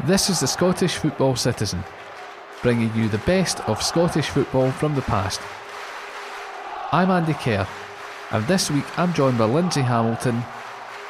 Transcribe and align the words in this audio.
This 0.00 0.30
is 0.30 0.40
the 0.40 0.48
Scottish 0.48 0.96
Football 0.96 1.36
Citizen, 1.36 1.84
bringing 2.60 2.92
you 2.96 3.08
the 3.08 3.18
best 3.18 3.60
of 3.68 3.82
Scottish 3.82 4.30
football 4.30 4.72
from 4.72 4.96
the 4.96 5.02
past. 5.02 5.40
I'm 6.90 7.10
Andy 7.10 7.34
Kerr, 7.34 7.68
and 8.32 8.44
this 8.48 8.68
week 8.68 8.98
I'm 8.98 9.12
joined 9.12 9.38
by 9.38 9.44
Lindsay 9.44 9.82
Hamilton, 9.82 10.42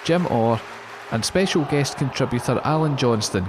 Jim 0.05 0.27
Orr, 0.27 0.61
and 1.11 1.25
special 1.25 1.65
guest 1.67 1.97
contributor 1.97 2.61
Alan 2.65 2.97
Johnstone 2.99 3.49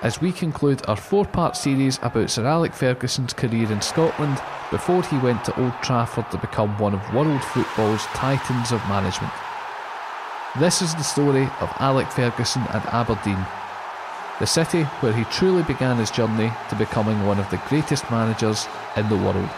as 0.00 0.22
we 0.22 0.32
conclude 0.32 0.80
our 0.88 0.96
four 0.96 1.26
part 1.26 1.56
series 1.56 1.98
about 2.00 2.30
Sir 2.30 2.46
Alec 2.46 2.72
Ferguson's 2.72 3.34
career 3.34 3.70
in 3.70 3.82
Scotland 3.82 4.40
before 4.70 5.02
he 5.02 5.18
went 5.18 5.44
to 5.44 5.60
Old 5.60 5.74
Trafford 5.82 6.30
to 6.30 6.38
become 6.38 6.78
one 6.78 6.94
of 6.94 7.14
world 7.14 7.42
football's 7.42 8.06
titans 8.14 8.72
of 8.72 8.80
management. 8.88 9.32
This 10.58 10.80
is 10.80 10.94
the 10.94 11.02
story 11.02 11.44
of 11.60 11.70
Alec 11.78 12.10
Ferguson 12.10 12.62
at 12.68 12.86
Aberdeen, 12.94 13.44
the 14.38 14.46
city 14.46 14.82
where 15.00 15.12
he 15.12 15.24
truly 15.24 15.62
began 15.64 15.96
his 15.96 16.10
journey 16.10 16.52
to 16.68 16.76
becoming 16.76 17.26
one 17.26 17.38
of 17.38 17.50
the 17.50 17.60
greatest 17.68 18.08
managers 18.10 18.66
in 18.96 19.08
the 19.08 19.16
world. 19.16 19.48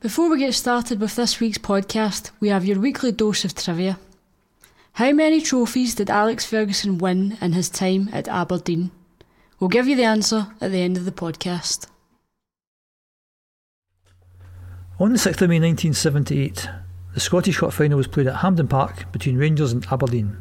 Before 0.00 0.28
we 0.28 0.38
get 0.38 0.54
started 0.54 1.00
with 1.00 1.16
this 1.16 1.40
week's 1.40 1.58
podcast, 1.58 2.30
we 2.38 2.48
have 2.48 2.64
your 2.64 2.78
weekly 2.78 3.10
dose 3.10 3.44
of 3.44 3.54
trivia. 3.54 3.98
How 4.92 5.12
many 5.12 5.40
trophies 5.40 5.94
did 5.94 6.10
Alex 6.10 6.44
Ferguson 6.44 6.98
win 6.98 7.36
in 7.40 7.52
his 7.52 7.68
time 7.68 8.10
at 8.12 8.28
Aberdeen? 8.28 8.90
We'll 9.58 9.68
give 9.68 9.88
you 9.88 9.96
the 9.96 10.04
answer 10.04 10.48
at 10.60 10.70
the 10.70 10.82
end 10.82 10.96
of 10.96 11.04
the 11.04 11.10
podcast. 11.10 11.86
On 15.00 15.10
the 15.10 15.18
6th 15.18 15.42
of 15.42 15.48
May 15.48 15.58
1978, 15.58 16.68
the 17.14 17.20
Scottish 17.20 17.58
Cup 17.58 17.72
final 17.72 17.96
was 17.96 18.06
played 18.06 18.28
at 18.28 18.36
Hampden 18.36 18.68
Park 18.68 19.10
between 19.10 19.38
Rangers 19.38 19.72
and 19.72 19.84
Aberdeen. 19.90 20.36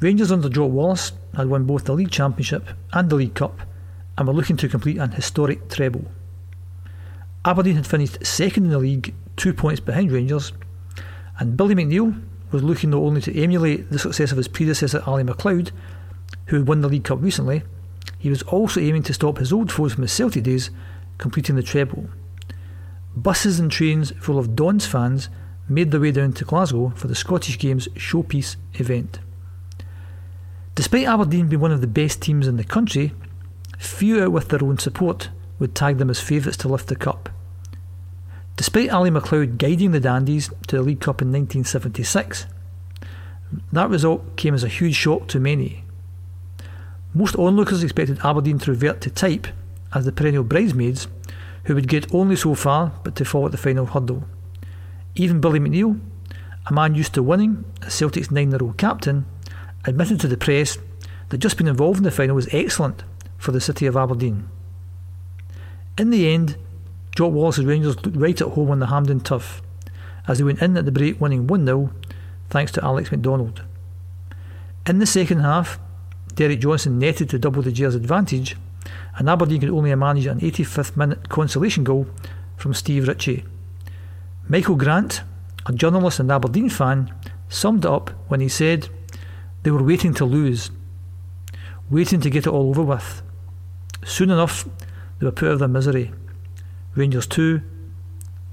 Rangers 0.00 0.32
under 0.32 0.48
Jock 0.48 0.70
Wallace 0.70 1.12
had 1.36 1.48
won 1.48 1.64
both 1.64 1.84
the 1.84 1.92
League 1.92 2.10
Championship 2.10 2.68
and 2.92 3.10
the 3.10 3.16
League 3.16 3.34
Cup 3.34 3.60
and 4.16 4.26
were 4.26 4.32
looking 4.34 4.56
to 4.56 4.68
complete 4.68 4.96
an 4.96 5.12
historic 5.12 5.68
treble. 5.68 6.10
Aberdeen 7.44 7.76
had 7.76 7.86
finished 7.86 8.24
second 8.24 8.64
in 8.64 8.70
the 8.70 8.78
league, 8.78 9.14
two 9.36 9.52
points 9.52 9.80
behind 9.80 10.10
Rangers, 10.10 10.52
and 11.38 11.56
Billy 11.56 11.74
McNeill 11.74 12.22
was 12.50 12.62
looking 12.62 12.90
not 12.90 13.02
only 13.02 13.20
to 13.20 13.42
emulate 13.42 13.90
the 13.90 13.98
success 13.98 14.30
of 14.30 14.38
his 14.38 14.48
predecessor 14.48 15.02
Ally 15.06 15.22
MacLeod, 15.22 15.70
who 16.46 16.56
had 16.56 16.68
won 16.68 16.80
the 16.80 16.88
League 16.88 17.04
Cup 17.04 17.22
recently, 17.22 17.62
he 18.18 18.30
was 18.30 18.42
also 18.42 18.80
aiming 18.80 19.02
to 19.04 19.14
stop 19.14 19.38
his 19.38 19.52
old 19.52 19.70
foes 19.70 19.94
from 19.94 20.02
his 20.02 20.12
Celtic 20.12 20.44
days 20.44 20.70
completing 21.18 21.56
the 21.56 21.62
treble. 21.62 22.08
Buses 23.14 23.58
and 23.58 23.70
trains 23.70 24.12
full 24.12 24.38
of 24.38 24.56
Dons 24.56 24.86
fans 24.86 25.28
made 25.68 25.90
their 25.90 26.00
way 26.00 26.12
down 26.12 26.32
to 26.32 26.44
Glasgow 26.44 26.92
for 26.96 27.06
the 27.06 27.14
Scottish 27.14 27.58
Games 27.58 27.88
showpiece 27.88 28.56
event. 28.74 29.20
Despite 30.80 31.06
Aberdeen 31.06 31.46
being 31.46 31.60
one 31.60 31.72
of 31.72 31.82
the 31.82 31.86
best 31.86 32.22
teams 32.22 32.46
in 32.46 32.56
the 32.56 32.64
country, 32.64 33.12
few 33.78 34.24
out 34.24 34.32
with 34.32 34.48
their 34.48 34.64
own 34.64 34.78
support 34.78 35.28
would 35.58 35.74
tag 35.74 35.98
them 35.98 36.08
as 36.08 36.20
favourites 36.20 36.56
to 36.56 36.68
lift 36.68 36.88
the 36.88 36.96
cup. 36.96 37.28
Despite 38.56 38.88
Ally 38.88 39.10
MacLeod 39.10 39.58
guiding 39.58 39.90
the 39.90 40.00
Dandies 40.00 40.48
to 40.68 40.76
the 40.76 40.82
League 40.82 41.02
Cup 41.02 41.20
in 41.20 41.28
1976, 41.28 42.46
that 43.70 43.90
result 43.90 44.38
came 44.38 44.54
as 44.54 44.64
a 44.64 44.68
huge 44.68 44.94
shock 44.94 45.28
to 45.28 45.38
many. 45.38 45.84
Most 47.12 47.36
onlookers 47.36 47.82
expected 47.82 48.18
Aberdeen 48.24 48.58
to 48.60 48.70
revert 48.70 49.02
to 49.02 49.10
type 49.10 49.48
as 49.92 50.06
the 50.06 50.12
perennial 50.12 50.44
bridesmaids, 50.44 51.08
who 51.64 51.74
would 51.74 51.88
get 51.88 52.14
only 52.14 52.36
so 52.36 52.54
far 52.54 52.94
but 53.04 53.14
to 53.16 53.26
fall 53.26 53.44
at 53.44 53.52
the 53.52 53.58
final 53.58 53.84
hurdle. 53.84 54.24
Even 55.14 55.42
Billy 55.42 55.60
McNeill, 55.60 56.00
a 56.64 56.72
man 56.72 56.94
used 56.94 57.12
to 57.12 57.22
winning 57.22 57.66
as 57.82 57.92
Celtic's 57.92 58.30
nine 58.30 58.50
year 58.50 58.62
old 58.62 58.78
captain, 58.78 59.26
admitted 59.84 60.20
to 60.20 60.28
the 60.28 60.36
press 60.36 60.78
that 61.30 61.38
just 61.38 61.56
being 61.56 61.68
involved 61.68 61.98
in 61.98 62.04
the 62.04 62.10
final 62.10 62.36
was 62.36 62.48
excellent 62.52 63.02
for 63.38 63.52
the 63.52 63.60
city 63.60 63.86
of 63.86 63.96
Aberdeen. 63.96 64.48
In 65.96 66.10
the 66.10 66.28
end, 66.28 66.56
Jock 67.14 67.32
Wallace's 67.32 67.64
Rangers 67.64 67.96
looked 68.04 68.16
right 68.16 68.40
at 68.40 68.48
home 68.48 68.70
on 68.70 68.78
the 68.78 68.86
Hampden 68.86 69.20
turf 69.20 69.62
as 70.26 70.38
they 70.38 70.44
went 70.44 70.62
in 70.62 70.76
at 70.76 70.84
the 70.84 70.92
break 70.92 71.20
winning 71.20 71.46
1 71.46 71.66
0 71.66 71.90
thanks 72.48 72.72
to 72.72 72.84
Alex 72.84 73.10
McDonald. 73.10 73.62
In 74.86 74.98
the 74.98 75.06
second 75.06 75.40
half, 75.40 75.78
Derek 76.34 76.60
Johnstone 76.60 76.98
netted 76.98 77.28
to 77.30 77.38
double 77.38 77.62
the 77.62 77.72
Gers' 77.72 77.94
advantage, 77.94 78.56
and 79.16 79.28
Aberdeen 79.28 79.60
could 79.60 79.70
only 79.70 79.94
manage 79.94 80.26
an 80.26 80.40
85th 80.40 80.96
minute 80.96 81.28
consolation 81.28 81.84
goal 81.84 82.06
from 82.56 82.74
Steve 82.74 83.08
Ritchie. 83.08 83.44
Michael 84.48 84.76
Grant, 84.76 85.22
a 85.66 85.72
journalist 85.72 86.20
and 86.20 86.30
Aberdeen 86.30 86.68
fan, 86.68 87.12
summed 87.48 87.84
it 87.84 87.90
up 87.90 88.10
when 88.28 88.40
he 88.40 88.48
said, 88.48 88.88
They 89.62 89.70
were 89.70 89.82
waiting 89.82 90.14
to 90.14 90.24
lose, 90.24 90.70
waiting 91.90 92.20
to 92.20 92.30
get 92.30 92.46
it 92.46 92.50
all 92.50 92.70
over 92.70 92.82
with. 92.82 93.22
Soon 94.04 94.30
enough, 94.30 94.64
they 95.18 95.26
were 95.26 95.32
put 95.32 95.48
out 95.48 95.54
of 95.54 95.58
their 95.58 95.68
misery. 95.68 96.12
Rangers 96.94 97.26
2, 97.26 97.60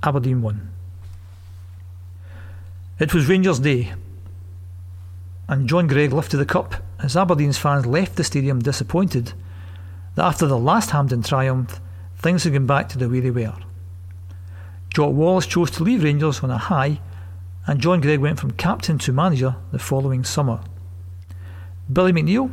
Aberdeen 0.04 0.42
1. 0.42 0.70
It 3.00 3.14
was 3.14 3.30
Rangers 3.30 3.60
Day, 3.60 3.94
and 5.48 5.70
John 5.70 5.88
Greig 5.88 6.12
lifted 6.12 6.38
the 6.38 6.46
cup 6.46 6.76
as 7.00 7.16
Aberdeen's 7.16 7.58
fans 7.58 7.86
left 7.86 8.16
the 8.16 8.24
stadium 8.24 8.60
disappointed 8.60 9.34
that 10.16 10.26
after 10.26 10.48
the 10.48 10.58
last 10.58 10.90
Hampden 10.90 11.22
triumph, 11.22 11.80
things 12.18 12.44
had 12.44 12.54
gone 12.54 12.66
back 12.66 12.90
to 12.90 12.98
the 12.98 13.08
way 13.08 13.20
they 13.20 13.32
were. 13.32 13.54
Jock 14.90 15.14
Wallace 15.14 15.46
chose 15.46 15.72
to 15.72 15.84
leave 15.84 16.04
Rangers 16.04 16.42
on 16.44 16.52
a 16.52 16.58
high, 16.58 17.00
and 17.66 17.80
John 17.80 18.02
Greig 18.02 18.20
went 18.20 18.40
from 18.40 18.52
captain 18.52 18.98
to 19.00 19.14
manager 19.14 19.56
the 19.72 19.80
following 19.80 20.24
summer. 20.24 20.60
Billy 21.92 22.12
McNeill, 22.12 22.52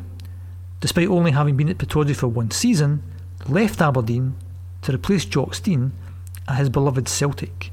despite 0.80 1.08
only 1.08 1.32
having 1.32 1.56
been 1.56 1.68
at 1.68 1.78
Pittodrie 1.78 2.14
for 2.14 2.28
one 2.28 2.50
season, 2.50 3.02
left 3.48 3.80
Aberdeen 3.80 4.36
to 4.82 4.92
replace 4.92 5.24
Jock 5.24 5.54
Stein 5.54 5.92
at 6.46 6.58
his 6.58 6.68
beloved 6.68 7.08
Celtic. 7.08 7.72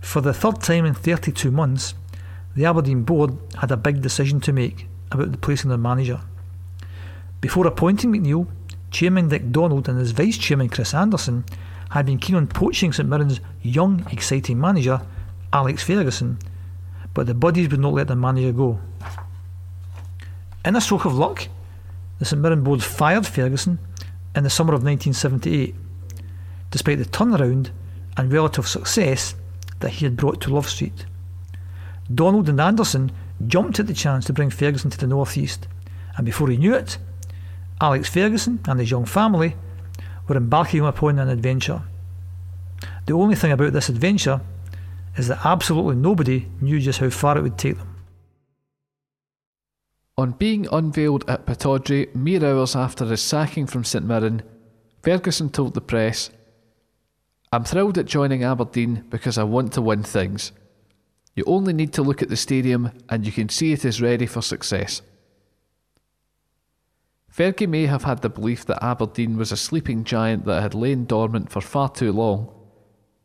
For 0.00 0.20
the 0.20 0.32
third 0.32 0.60
time 0.60 0.84
in 0.84 0.94
32 0.94 1.50
months, 1.50 1.94
the 2.54 2.64
Aberdeen 2.64 3.02
board 3.02 3.36
had 3.58 3.72
a 3.72 3.76
big 3.76 4.00
decision 4.02 4.40
to 4.40 4.52
make 4.52 4.86
about 5.10 5.26
the 5.26 5.32
replacing 5.32 5.68
their 5.68 5.78
manager. 5.78 6.20
Before 7.40 7.66
appointing 7.66 8.12
McNeill, 8.12 8.46
Chairman 8.90 9.28
Dick 9.28 9.50
Donald 9.50 9.88
and 9.88 9.98
his 9.98 10.12
Vice 10.12 10.38
Chairman 10.38 10.68
Chris 10.68 10.94
Anderson 10.94 11.44
had 11.90 12.06
been 12.06 12.18
keen 12.18 12.36
on 12.36 12.46
poaching 12.46 12.92
St 12.92 13.08
Mirren's 13.08 13.40
young, 13.62 14.06
exciting 14.10 14.60
manager, 14.60 15.00
Alex 15.52 15.82
Ferguson, 15.82 16.38
but 17.14 17.26
the 17.26 17.34
buddies 17.34 17.68
would 17.70 17.80
not 17.80 17.94
let 17.94 18.08
the 18.08 18.16
manager 18.16 18.52
go. 18.52 18.80
In 20.68 20.76
a 20.76 20.82
stroke 20.82 21.06
of 21.06 21.16
luck, 21.16 21.48
the 22.18 22.26
St 22.26 22.42
Mirren 22.42 22.62
board 22.62 22.82
fired 22.82 23.26
Ferguson 23.26 23.78
in 24.34 24.44
the 24.44 24.50
summer 24.50 24.74
of 24.74 24.84
1978 24.84 25.74
despite 26.70 26.98
the 26.98 27.06
turnaround 27.06 27.70
and 28.18 28.30
relative 28.30 28.68
success 28.68 29.34
that 29.80 29.88
he 29.88 30.04
had 30.04 30.14
brought 30.14 30.42
to 30.42 30.52
Love 30.52 30.68
Street. 30.68 31.06
Donald 32.14 32.50
and 32.50 32.60
Anderson 32.60 33.10
jumped 33.46 33.80
at 33.80 33.86
the 33.86 33.94
chance 33.94 34.26
to 34.26 34.34
bring 34.34 34.50
Ferguson 34.50 34.90
to 34.90 34.98
the 34.98 35.06
North 35.06 35.38
East, 35.38 35.66
and 36.18 36.26
before 36.26 36.50
he 36.50 36.58
knew 36.58 36.74
it, 36.74 36.98
Alex 37.80 38.10
Ferguson 38.10 38.60
and 38.68 38.78
his 38.78 38.90
young 38.90 39.06
family 39.06 39.56
were 40.26 40.36
embarking 40.36 40.84
upon 40.84 41.18
an 41.18 41.30
adventure. 41.30 41.80
The 43.06 43.14
only 43.14 43.36
thing 43.36 43.52
about 43.52 43.72
this 43.72 43.88
adventure 43.88 44.42
is 45.16 45.28
that 45.28 45.46
absolutely 45.46 45.96
nobody 45.96 46.46
knew 46.60 46.78
just 46.78 46.98
how 46.98 47.08
far 47.08 47.38
it 47.38 47.42
would 47.42 47.56
take 47.56 47.78
them. 47.78 47.87
On 50.18 50.32
being 50.32 50.66
unveiled 50.72 51.24
at 51.30 51.46
Pittodrie 51.46 52.12
mere 52.12 52.44
hours 52.44 52.74
after 52.74 53.04
his 53.04 53.22
sacking 53.22 53.68
from 53.68 53.84
St 53.84 54.04
Mirren, 54.04 54.42
Ferguson 55.00 55.48
told 55.48 55.74
the 55.74 55.80
press 55.80 56.30
I'm 57.52 57.62
thrilled 57.62 57.98
at 57.98 58.06
joining 58.06 58.42
Aberdeen 58.42 59.04
because 59.10 59.38
I 59.38 59.44
want 59.44 59.72
to 59.74 59.80
win 59.80 60.02
things. 60.02 60.50
You 61.36 61.44
only 61.46 61.72
need 61.72 61.92
to 61.92 62.02
look 62.02 62.20
at 62.20 62.30
the 62.30 62.36
stadium 62.36 62.90
and 63.08 63.24
you 63.24 63.30
can 63.30 63.48
see 63.48 63.72
it 63.72 63.84
is 63.84 64.02
ready 64.02 64.26
for 64.26 64.42
success. 64.42 65.02
Fergie 67.32 67.68
may 67.68 67.86
have 67.86 68.02
had 68.02 68.20
the 68.20 68.28
belief 68.28 68.66
that 68.66 68.82
Aberdeen 68.82 69.36
was 69.36 69.52
a 69.52 69.56
sleeping 69.56 70.02
giant 70.02 70.46
that 70.46 70.60
had 70.60 70.74
lain 70.74 71.04
dormant 71.04 71.48
for 71.48 71.60
far 71.60 71.88
too 71.88 72.10
long, 72.10 72.52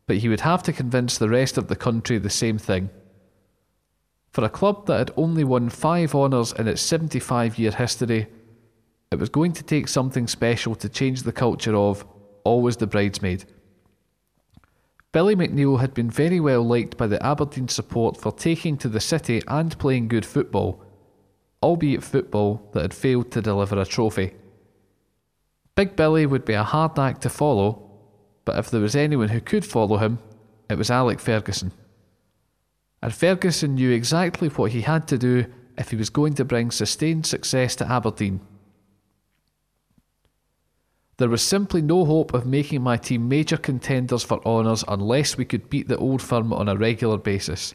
but 0.06 0.18
he 0.18 0.28
would 0.28 0.42
have 0.42 0.62
to 0.62 0.72
convince 0.72 1.18
the 1.18 1.28
rest 1.28 1.58
of 1.58 1.66
the 1.66 1.74
country 1.74 2.18
the 2.18 2.30
same 2.30 2.56
thing. 2.56 2.88
For 4.34 4.42
a 4.42 4.50
club 4.50 4.86
that 4.86 4.98
had 4.98 5.10
only 5.16 5.44
won 5.44 5.68
five 5.68 6.12
honours 6.12 6.52
in 6.52 6.66
its 6.66 6.82
75 6.82 7.56
year 7.56 7.70
history, 7.70 8.26
it 9.12 9.20
was 9.20 9.28
going 9.28 9.52
to 9.52 9.62
take 9.62 9.86
something 9.86 10.26
special 10.26 10.74
to 10.74 10.88
change 10.88 11.22
the 11.22 11.30
culture 11.30 11.76
of 11.76 12.04
always 12.42 12.76
the 12.76 12.88
bridesmaid. 12.88 13.44
Billy 15.12 15.36
McNeill 15.36 15.78
had 15.78 15.94
been 15.94 16.10
very 16.10 16.40
well 16.40 16.64
liked 16.64 16.96
by 16.96 17.06
the 17.06 17.24
Aberdeen 17.24 17.68
support 17.68 18.16
for 18.16 18.32
taking 18.32 18.76
to 18.78 18.88
the 18.88 18.98
city 18.98 19.40
and 19.46 19.78
playing 19.78 20.08
good 20.08 20.26
football, 20.26 20.82
albeit 21.62 22.02
football 22.02 22.68
that 22.72 22.82
had 22.82 22.92
failed 22.92 23.30
to 23.30 23.40
deliver 23.40 23.78
a 23.78 23.86
trophy. 23.86 24.32
Big 25.76 25.94
Billy 25.94 26.26
would 26.26 26.44
be 26.44 26.54
a 26.54 26.64
hard 26.64 26.98
act 26.98 27.22
to 27.22 27.28
follow, 27.28 27.88
but 28.44 28.58
if 28.58 28.68
there 28.68 28.80
was 28.80 28.96
anyone 28.96 29.28
who 29.28 29.40
could 29.40 29.64
follow 29.64 29.98
him, 29.98 30.18
it 30.68 30.76
was 30.76 30.90
Alec 30.90 31.20
Ferguson. 31.20 31.70
And 33.04 33.12
Ferguson 33.12 33.74
knew 33.74 33.90
exactly 33.90 34.48
what 34.48 34.72
he 34.72 34.80
had 34.80 35.06
to 35.08 35.18
do 35.18 35.44
if 35.76 35.90
he 35.90 35.96
was 35.96 36.08
going 36.08 36.32
to 36.36 36.44
bring 36.44 36.70
sustained 36.70 37.26
success 37.26 37.76
to 37.76 37.86
Aberdeen. 37.86 38.40
There 41.18 41.28
was 41.28 41.42
simply 41.42 41.82
no 41.82 42.06
hope 42.06 42.32
of 42.32 42.46
making 42.46 42.80
my 42.80 42.96
team 42.96 43.28
major 43.28 43.58
contenders 43.58 44.22
for 44.22 44.42
honours 44.46 44.84
unless 44.88 45.36
we 45.36 45.44
could 45.44 45.68
beat 45.68 45.86
the 45.86 45.98
old 45.98 46.22
firm 46.22 46.50
on 46.54 46.66
a 46.66 46.78
regular 46.78 47.18
basis. 47.18 47.74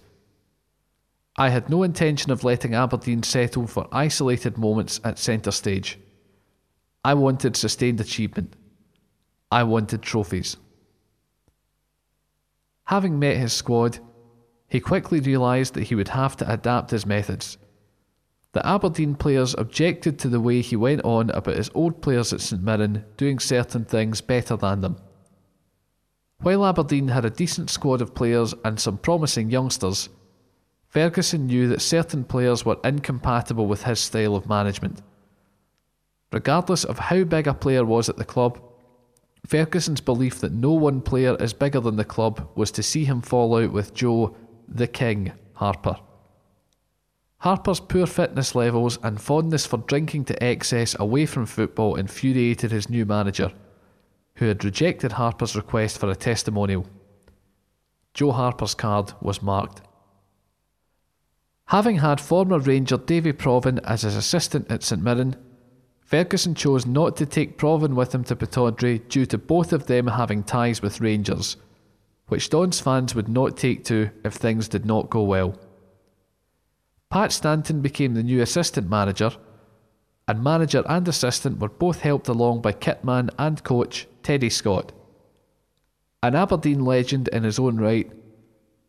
I 1.38 1.50
had 1.50 1.70
no 1.70 1.84
intention 1.84 2.32
of 2.32 2.44
letting 2.44 2.74
Aberdeen 2.74 3.22
settle 3.22 3.68
for 3.68 3.88
isolated 3.92 4.58
moments 4.58 5.00
at 5.04 5.20
centre 5.20 5.52
stage. 5.52 6.00
I 7.06 7.14
wanted 7.14 7.56
sustained 7.56 8.02
achievement. 8.02 8.56
I 9.52 9.62
wanted 9.62 10.02
trophies. 10.02 10.58
Having 12.86 13.20
met 13.20 13.38
his 13.38 13.54
squad, 13.54 14.00
he 14.70 14.80
quickly 14.80 15.20
realised 15.20 15.74
that 15.74 15.86
he 15.86 15.96
would 15.96 16.10
have 16.10 16.38
to 16.38 16.52
adapt 16.52 16.92
his 16.92 17.06
methods. 17.06 17.58
The 18.54 18.66
Aberdeen 18.66 19.16
players 19.16 19.56
objected 19.58 20.18
to 20.20 20.28
the 20.28 20.40
way 20.40 20.62
he 20.62 20.76
went 20.76 21.04
on 21.04 21.30
about 21.32 21.58
his 21.58 21.70
old 21.74 22.02
players 22.02 22.34
at 22.34 22.42
St 22.42 22.64
Mirren 22.64 23.06
doing 23.18 23.40
certain 23.40 23.86
things 23.86 24.22
better 24.22 24.56
than 24.56 24.82
them. 24.82 24.98
While 26.42 26.66
Aberdeen 26.66 27.10
had 27.10 27.26
a 27.26 27.30
decent 27.30 27.70
squad 27.70 28.02
of 28.02 28.16
players 28.16 28.56
and 28.64 28.80
some 28.80 28.98
promising 28.98 29.52
youngsters, 29.52 30.10
Ferguson 30.88 31.46
knew 31.46 31.68
that 31.68 31.82
certain 31.82 32.24
players 32.24 32.66
were 32.66 32.80
incompatible 32.84 33.68
with 33.68 33.84
his 33.84 34.00
style 34.00 34.36
of 34.36 34.50
management. 34.50 35.02
Regardless 36.32 36.84
of 36.84 36.98
how 36.98 37.24
big 37.24 37.48
a 37.48 37.54
player 37.54 37.86
was 37.86 38.10
at 38.10 38.18
the 38.18 38.26
club, 38.26 38.60
Ferguson's 39.46 40.02
belief 40.02 40.40
that 40.40 40.52
no 40.52 40.72
one 40.72 41.02
player 41.02 41.36
is 41.36 41.54
bigger 41.54 41.80
than 41.80 41.96
the 41.98 42.06
club 42.06 42.50
was 42.56 42.72
to 42.72 42.84
see 42.84 43.06
him 43.06 43.22
fall 43.22 43.56
out 43.56 43.72
with 43.72 43.94
Joe, 43.94 44.36
the 44.72 44.88
King, 44.88 45.34
Harper. 45.54 45.98
Harper's 47.40 47.80
poor 47.80 48.06
fitness 48.06 48.54
levels 48.54 49.00
and 49.02 49.22
fondness 49.22 49.66
for 49.66 49.78
drinking 49.78 50.26
to 50.26 50.44
excess 50.44 50.96
away 51.00 51.26
from 51.26 51.46
football 51.46 51.96
infuriated 51.96 52.72
his 52.72 52.90
new 52.90 53.06
manager, 53.06 53.52
who 54.36 54.48
had 54.48 54.64
rejected 54.64 55.14
Harper's 55.14 55.56
request 55.56 55.98
for 55.98 56.10
a 56.10 56.16
testimonial. 56.16 56.86
Joe 58.14 58.32
Harper's 58.32 58.76
card 58.76 59.14
was 59.22 59.42
marked. 59.42 59.82
Having 61.68 61.98
had 61.98 62.20
former 62.20 62.60
Ranger 62.60 62.98
Davy 62.98 63.32
Provan 63.32 63.80
as 63.84 64.02
his 64.02 64.16
assistant 64.16 64.70
at 64.72 64.84
St 64.84 65.02
Mirren, 65.02 65.36
Ferguson 66.02 66.56
chose 66.56 66.88
not 66.88 67.16
to 67.18 67.26
take 67.26 67.58
Provan 67.58 67.94
with 67.94 68.14
him 68.14 68.24
to 68.26 68.36
Pittodrie 68.36 69.08
due 69.08 69.28
to 69.28 69.38
both 69.38 69.72
of 69.72 69.86
them 69.86 70.08
having 70.08 70.44
ties 70.44 70.82
with 70.82 71.00
Rangers, 71.00 71.56
which 72.30 72.50
Dons 72.50 72.80
fans 72.80 73.14
would 73.14 73.28
not 73.28 73.58
take 73.58 73.84
to 73.86 74.10
if 74.24 74.34
things 74.34 74.68
did 74.68 74.86
not 74.86 75.10
go 75.10 75.24
well. 75.24 75.60
Pat 77.10 77.32
Stanton 77.32 77.82
became 77.82 78.14
the 78.14 78.24
new 78.24 78.42
assistant 78.42 78.90
manager, 78.90 79.32
and 80.28 80.44
manager 80.44 80.84
and 80.88 81.08
assistant 81.08 81.60
were 81.60 81.70
both 81.70 82.02
helped 82.02 82.28
along 82.28 82.62
by 82.62 82.72
kitman 82.72 83.30
and 83.38 83.64
coach 83.64 84.08
Teddy 84.22 84.50
Scott. 84.50 84.92
An 86.22 86.36
Aberdeen 86.36 86.86
legend 86.86 87.28
in 87.30 87.44
his 87.44 87.58
own 87.58 87.78
right, 87.78 88.12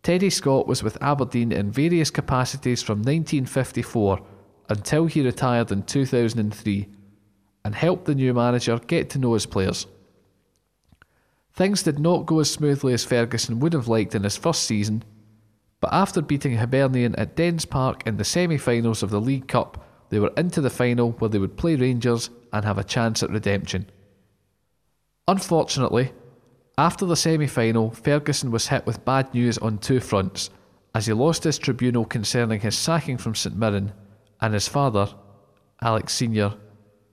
Teddy 0.03 0.31
Scott 0.31 0.67
was 0.67 0.83
with 0.83 1.03
Aberdeen 1.03 1.53
in 1.53 1.71
various 1.71 2.11
capacities 2.11 2.83
from 2.83 2.99
1954 2.99 4.21
until 4.69 5.07
he 5.07 5.23
retired 5.23 5.73
in 5.73 5.83
2003 5.83 6.89
and 7.65 7.75
helped 7.75 8.05
the 8.05 8.15
new 8.15 8.33
manager 8.33 8.79
get 8.87 9.11
to 9.11 9.19
know 9.19 9.35
his 9.35 9.47
players. 9.47 9.87
Things 11.61 11.83
did 11.83 11.99
not 11.99 12.25
go 12.25 12.41
as 12.41 12.51
smoothly 12.51 12.95
as 12.95 13.05
Ferguson 13.05 13.61
would 13.61 13.75
have 13.75 13.87
liked 13.87 14.15
in 14.15 14.25
his 14.25 14.37
first 14.39 14.63
season 14.63 15.05
but 15.81 15.93
after 15.93 16.21
beating 16.21 16.57
Hibernian 16.57 17.15
at 17.17 17.35
Dens 17.35 17.65
Park 17.65 18.03
in 18.07 18.19
the 18.19 18.25
semi 18.25 18.59
finals 18.59 19.03
of 19.03 19.11
the 19.11 19.21
League 19.21 19.49
Cup, 19.49 19.83
they 20.11 20.19
were 20.19 20.33
into 20.37 20.61
the 20.61 20.71
final 20.71 21.13
where 21.13 21.31
they 21.31 21.39
would 21.39 21.57
play 21.57 21.75
Rangers 21.75 22.31
and 22.53 22.65
have 22.65 22.79
a 22.79 22.85
chance 22.85 23.23
at 23.23 23.31
redemption. 23.31 23.87
Unfortunately, 25.27 26.13
after 26.77 27.07
the 27.07 27.17
semi 27.17 27.47
final, 27.47 27.91
Ferguson 27.91 28.51
was 28.51 28.69
hit 28.69 28.85
with 28.85 29.05
bad 29.05 29.33
news 29.33 29.57
on 29.59 29.79
two 29.79 30.01
fronts, 30.01 30.51
as 30.95 31.07
he 31.07 31.13
lost 31.13 31.45
his 31.45 31.59
tribunal 31.59 32.05
concerning 32.05 32.61
his 32.61 32.77
sacking 32.77 33.17
from 33.17 33.35
St 33.35 33.57
Mirren, 33.57 33.93
and 34.41 34.53
his 34.53 34.69
father, 34.69 35.09
Alex 35.81 36.13
Sr., 36.13 36.55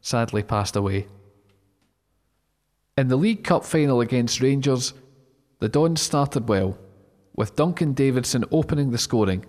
sadly 0.01 0.43
passed 0.43 0.75
away. 0.75 1.07
In 2.97 3.09
the 3.09 3.15
League 3.15 3.43
Cup 3.43 3.63
final 3.63 4.01
against 4.01 4.41
Rangers, 4.41 4.95
the 5.59 5.69
Dons 5.69 6.01
started 6.01 6.49
well 6.49 6.79
with 7.35 7.55
Duncan 7.55 7.93
Davidson 7.93 8.43
opening 8.51 8.89
the 8.89 8.97
scoring. 8.97 9.45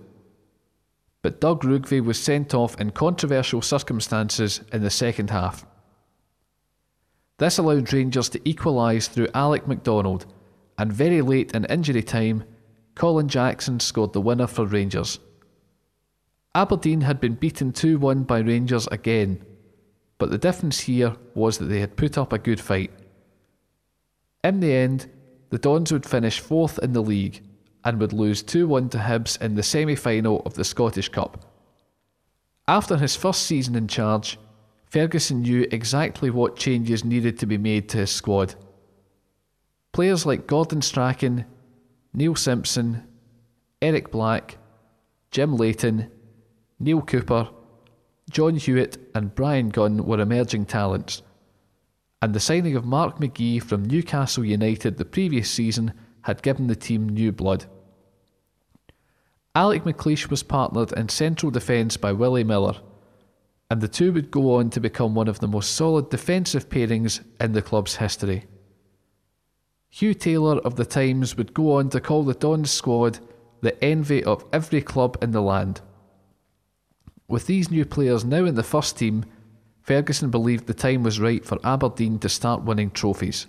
But 1.22 1.40
Doug 1.40 1.62
Rougvie 1.64 2.04
was 2.04 2.20
sent 2.20 2.52
off 2.52 2.78
in 2.78 2.90
controversial 2.90 3.62
circumstances 3.62 4.60
in 4.70 4.82
the 4.82 4.90
second 4.90 5.30
half. 5.30 5.64
This 7.38 7.56
allowed 7.56 7.90
Rangers 7.90 8.28
to 8.30 8.48
equalise 8.48 9.08
through 9.08 9.28
Alec 9.32 9.66
MacDonald, 9.66 10.26
and 10.76 10.92
very 10.92 11.22
late 11.22 11.52
in 11.52 11.64
injury 11.64 12.02
time, 12.02 12.44
Colin 12.94 13.28
Jackson 13.28 13.80
scored 13.80 14.12
the 14.12 14.20
winner 14.20 14.46
for 14.46 14.66
Rangers. 14.66 15.20
Aberdeen 16.54 17.00
had 17.00 17.18
been 17.18 17.34
beaten 17.34 17.72
2 17.72 17.98
1 17.98 18.24
by 18.24 18.40
Rangers 18.40 18.86
again, 18.88 19.42
but 20.18 20.30
the 20.30 20.38
difference 20.38 20.80
here 20.80 21.16
was 21.34 21.56
that 21.56 21.66
they 21.66 21.80
had 21.80 21.96
put 21.96 22.18
up 22.18 22.32
a 22.32 22.38
good 22.38 22.60
fight. 22.60 22.90
In 24.44 24.60
the 24.60 24.72
end, 24.72 25.10
the 25.50 25.58
Dons 25.58 25.92
would 25.92 26.06
finish 26.06 26.40
fourth 26.40 26.78
in 26.78 26.92
the 26.92 27.02
league 27.02 27.42
and 27.84 27.98
would 27.98 28.12
lose 28.12 28.42
2 28.42 28.68
1 28.68 28.90
to 28.90 28.98
Hibs 28.98 29.40
in 29.40 29.54
the 29.54 29.62
semi 29.62 29.94
final 29.94 30.40
of 30.40 30.54
the 30.54 30.64
Scottish 30.64 31.08
Cup. 31.08 31.44
After 32.66 32.96
his 32.96 33.16
first 33.16 33.42
season 33.42 33.74
in 33.74 33.88
charge, 33.88 34.38
Ferguson 34.86 35.42
knew 35.42 35.66
exactly 35.70 36.30
what 36.30 36.56
changes 36.56 37.04
needed 37.04 37.38
to 37.38 37.46
be 37.46 37.58
made 37.58 37.88
to 37.90 37.98
his 37.98 38.10
squad. 38.10 38.54
Players 39.92 40.26
like 40.26 40.46
Gordon 40.46 40.82
Strachan, 40.82 41.44
Neil 42.12 42.36
Simpson, 42.36 43.04
Eric 43.82 44.10
Black, 44.10 44.58
Jim 45.30 45.56
Leighton, 45.56 46.10
Neale 46.78 47.02
Cooper, 47.02 47.50
John 48.30 48.56
Hewitt, 48.56 48.98
and 49.14 49.34
Brian 49.34 49.70
Gunn 49.70 50.04
were 50.04 50.20
emerging 50.20 50.66
talents. 50.66 51.22
And 52.20 52.34
the 52.34 52.40
signing 52.40 52.74
of 52.74 52.84
Mark 52.84 53.18
McGhee 53.18 53.62
from 53.62 53.84
Newcastle 53.84 54.44
United 54.44 54.96
the 54.96 55.04
previous 55.04 55.50
season 55.50 55.92
had 56.22 56.42
given 56.42 56.66
the 56.66 56.76
team 56.76 57.08
new 57.08 57.30
blood. 57.30 57.66
Alec 59.54 59.84
McLeish 59.84 60.28
was 60.28 60.42
partnered 60.42 60.92
in 60.92 61.08
central 61.08 61.50
defence 61.50 61.96
by 61.96 62.12
Willie 62.12 62.44
Miller, 62.44 62.76
and 63.70 63.80
the 63.80 63.88
two 63.88 64.12
would 64.12 64.30
go 64.30 64.56
on 64.56 64.70
to 64.70 64.80
become 64.80 65.14
one 65.14 65.28
of 65.28 65.40
the 65.40 65.48
most 65.48 65.74
solid 65.74 66.10
defensive 66.10 66.68
pairings 66.68 67.20
in 67.40 67.52
the 67.52 67.62
club's 67.62 67.96
history. 67.96 68.44
Hugh 69.90 70.14
Taylor 70.14 70.58
of 70.58 70.76
the 70.76 70.84
Times 70.84 71.36
would 71.36 71.54
go 71.54 71.74
on 71.74 71.88
to 71.90 72.00
call 72.00 72.24
the 72.24 72.34
Dons 72.34 72.70
squad 72.70 73.20
the 73.60 73.82
envy 73.82 74.22
of 74.22 74.44
every 74.52 74.82
club 74.82 75.16
in 75.22 75.32
the 75.32 75.40
land. 75.40 75.80
With 77.26 77.46
these 77.46 77.70
new 77.70 77.84
players 77.84 78.24
now 78.24 78.44
in 78.44 78.54
the 78.54 78.62
first 78.62 78.96
team, 78.96 79.24
Ferguson 79.88 80.28
believed 80.28 80.66
the 80.66 80.74
time 80.74 81.02
was 81.02 81.18
right 81.18 81.42
for 81.42 81.58
Aberdeen 81.64 82.18
to 82.18 82.28
start 82.28 82.62
winning 82.62 82.90
trophies. 82.90 83.46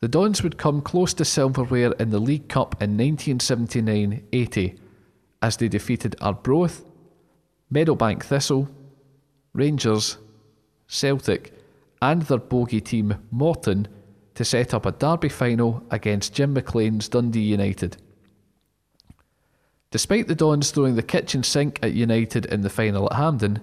The 0.00 0.08
Dons 0.08 0.42
would 0.42 0.56
come 0.56 0.80
close 0.80 1.12
to 1.14 1.24
silverware 1.26 1.92
in 1.98 2.08
the 2.08 2.18
League 2.18 2.48
Cup 2.48 2.80
in 2.80 2.96
1979 2.96 4.26
80 4.32 4.76
as 5.42 5.58
they 5.58 5.68
defeated 5.68 6.16
Arbroath, 6.22 6.82
Meadowbank 7.70 8.22
Thistle, 8.22 8.70
Rangers, 9.52 10.16
Celtic, 10.86 11.52
and 12.00 12.22
their 12.22 12.38
bogey 12.38 12.80
team 12.80 13.18
Morton 13.30 13.86
to 14.34 14.46
set 14.46 14.72
up 14.72 14.86
a 14.86 14.92
derby 14.92 15.28
final 15.28 15.84
against 15.90 16.32
Jim 16.32 16.54
McLean's 16.54 17.06
Dundee 17.06 17.40
United. 17.40 17.98
Despite 19.90 20.26
the 20.26 20.34
Dons 20.34 20.70
throwing 20.70 20.96
the 20.96 21.02
kitchen 21.02 21.42
sink 21.42 21.78
at 21.82 21.92
United 21.92 22.46
in 22.46 22.62
the 22.62 22.70
final 22.70 23.12
at 23.12 23.18
Hampden, 23.18 23.60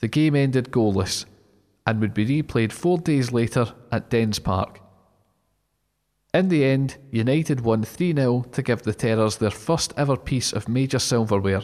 the 0.00 0.08
game 0.08 0.36
ended 0.36 0.70
goalless 0.70 1.24
and 1.86 2.00
would 2.00 2.14
be 2.14 2.26
replayed 2.42 2.72
four 2.72 2.98
days 2.98 3.32
later 3.32 3.72
at 3.90 4.10
Dens 4.10 4.38
Park. 4.38 4.80
In 6.34 6.48
the 6.48 6.64
end, 6.64 6.98
United 7.10 7.62
won 7.62 7.82
3 7.82 8.14
0 8.14 8.42
to 8.52 8.62
give 8.62 8.82
the 8.82 8.92
Terrors 8.92 9.38
their 9.38 9.50
first 9.50 9.94
ever 9.96 10.16
piece 10.16 10.52
of 10.52 10.68
major 10.68 10.98
silverware. 10.98 11.62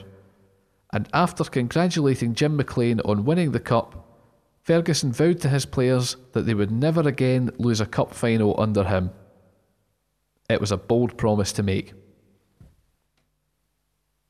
And 0.92 1.08
after 1.12 1.44
congratulating 1.44 2.34
Jim 2.34 2.56
McLean 2.56 3.00
on 3.00 3.24
winning 3.24 3.52
the 3.52 3.60
Cup, 3.60 4.00
Ferguson 4.62 5.12
vowed 5.12 5.40
to 5.40 5.50
his 5.50 5.66
players 5.66 6.16
that 6.32 6.46
they 6.46 6.54
would 6.54 6.70
never 6.70 7.06
again 7.06 7.50
lose 7.58 7.80
a 7.80 7.86
Cup 7.86 8.14
final 8.14 8.58
under 8.58 8.84
him. 8.84 9.10
It 10.48 10.60
was 10.60 10.72
a 10.72 10.78
bold 10.78 11.18
promise 11.18 11.52
to 11.52 11.62
make. 11.62 11.92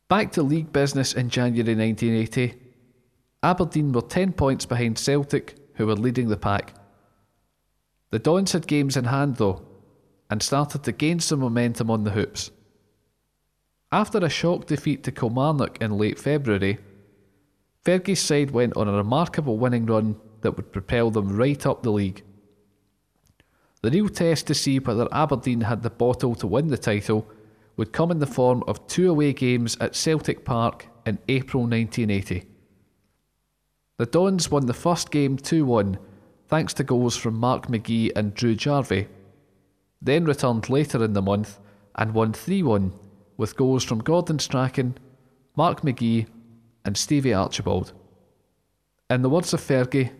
Back 0.09 0.33
to 0.33 0.43
league 0.43 0.73
business 0.73 1.13
in 1.13 1.31
January 1.31 1.77
1980. 1.77 2.64
Aberdeen 3.45 3.93
were 3.93 4.01
10 4.01 4.33
points 4.33 4.65
behind 4.65 4.99
Celtic, 4.99 5.57
who 5.75 5.87
were 5.87 5.97
leading 5.97 6.29
the 6.31 6.37
pack. 6.39 6.73
The 8.11 8.19
Dons 8.19 8.53
had 8.53 8.67
games 8.67 8.97
in 8.97 9.05
hand 9.05 9.37
though, 9.37 9.63
and 10.31 10.43
started 10.43 10.83
to 10.85 10.93
gain 10.93 11.21
some 11.21 11.41
momentum 11.41 11.91
on 11.91 12.05
the 12.05 12.13
hoops. 12.13 12.51
After 13.93 14.19
a 14.19 14.31
shock 14.31 14.65
defeat 14.65 15.05
to 15.05 15.13
Kilmarnock 15.13 15.77
in 15.83 15.99
late 15.99 16.19
February, 16.19 16.79
Fergie's 17.85 18.21
side 18.21 18.51
went 18.51 18.79
on 18.79 18.89
a 18.89 18.93
remarkable 18.93 19.59
winning 19.59 19.85
run 19.85 20.17
that 20.41 20.57
would 20.57 20.73
propel 20.73 21.11
them 21.11 21.37
right 21.37 21.67
up 21.67 21.83
the 21.83 21.93
league. 21.93 22.25
The 23.83 23.91
real 23.91 24.09
test 24.09 24.47
to 24.47 24.55
see 24.55 24.79
whether 24.79 25.07
Aberdeen 25.13 25.61
had 25.61 25.83
the 25.83 25.91
bottle 25.91 26.35
to 26.37 26.47
win 26.47 26.69
the 26.69 26.79
title 26.79 27.27
would 27.77 27.93
come 27.93 28.11
in 28.11 28.21
the 28.21 28.27
form 28.27 28.65
of 28.67 28.87
two 28.87 29.11
away 29.11 29.35
games 29.35 29.77
at 29.83 29.95
Celtic 29.95 30.47
Park 30.47 30.87
in 31.05 31.19
April 31.29 31.65
1980. 31.65 32.54
The 33.97 34.07
Dons 34.07 34.51
won 34.51 34.67
the 34.67 34.75
first 34.75 35.13
game 35.13 35.37
2 35.37 35.65
1 35.65 35.99
thanks 36.49 36.75
to 36.75 36.85
goals 36.85 37.17
from 37.17 37.35
Mark 37.35 37.69
McGhee 37.69 38.11
and 38.17 38.35
Drew 38.35 38.57
Jarvie, 38.57 39.07
then 40.03 40.25
returned 40.25 40.69
later 40.69 41.05
in 41.05 41.13
the 41.13 41.23
month 41.23 41.61
and 41.95 42.13
won 42.13 42.33
3 42.33 42.65
1 42.65 42.93
with 43.37 43.57
goals 43.57 43.85
from 43.85 44.01
Gordon 44.01 44.41
Strachan, 44.41 44.99
Mark 45.55 45.83
McGhee, 45.83 46.27
and 46.85 46.97
Stevie 46.97 47.33
Archibald. 47.33 47.93
In 49.09 49.23
the 49.23 49.29
words 49.29 49.55
of 49.55 49.61
Fergie, 49.61 50.11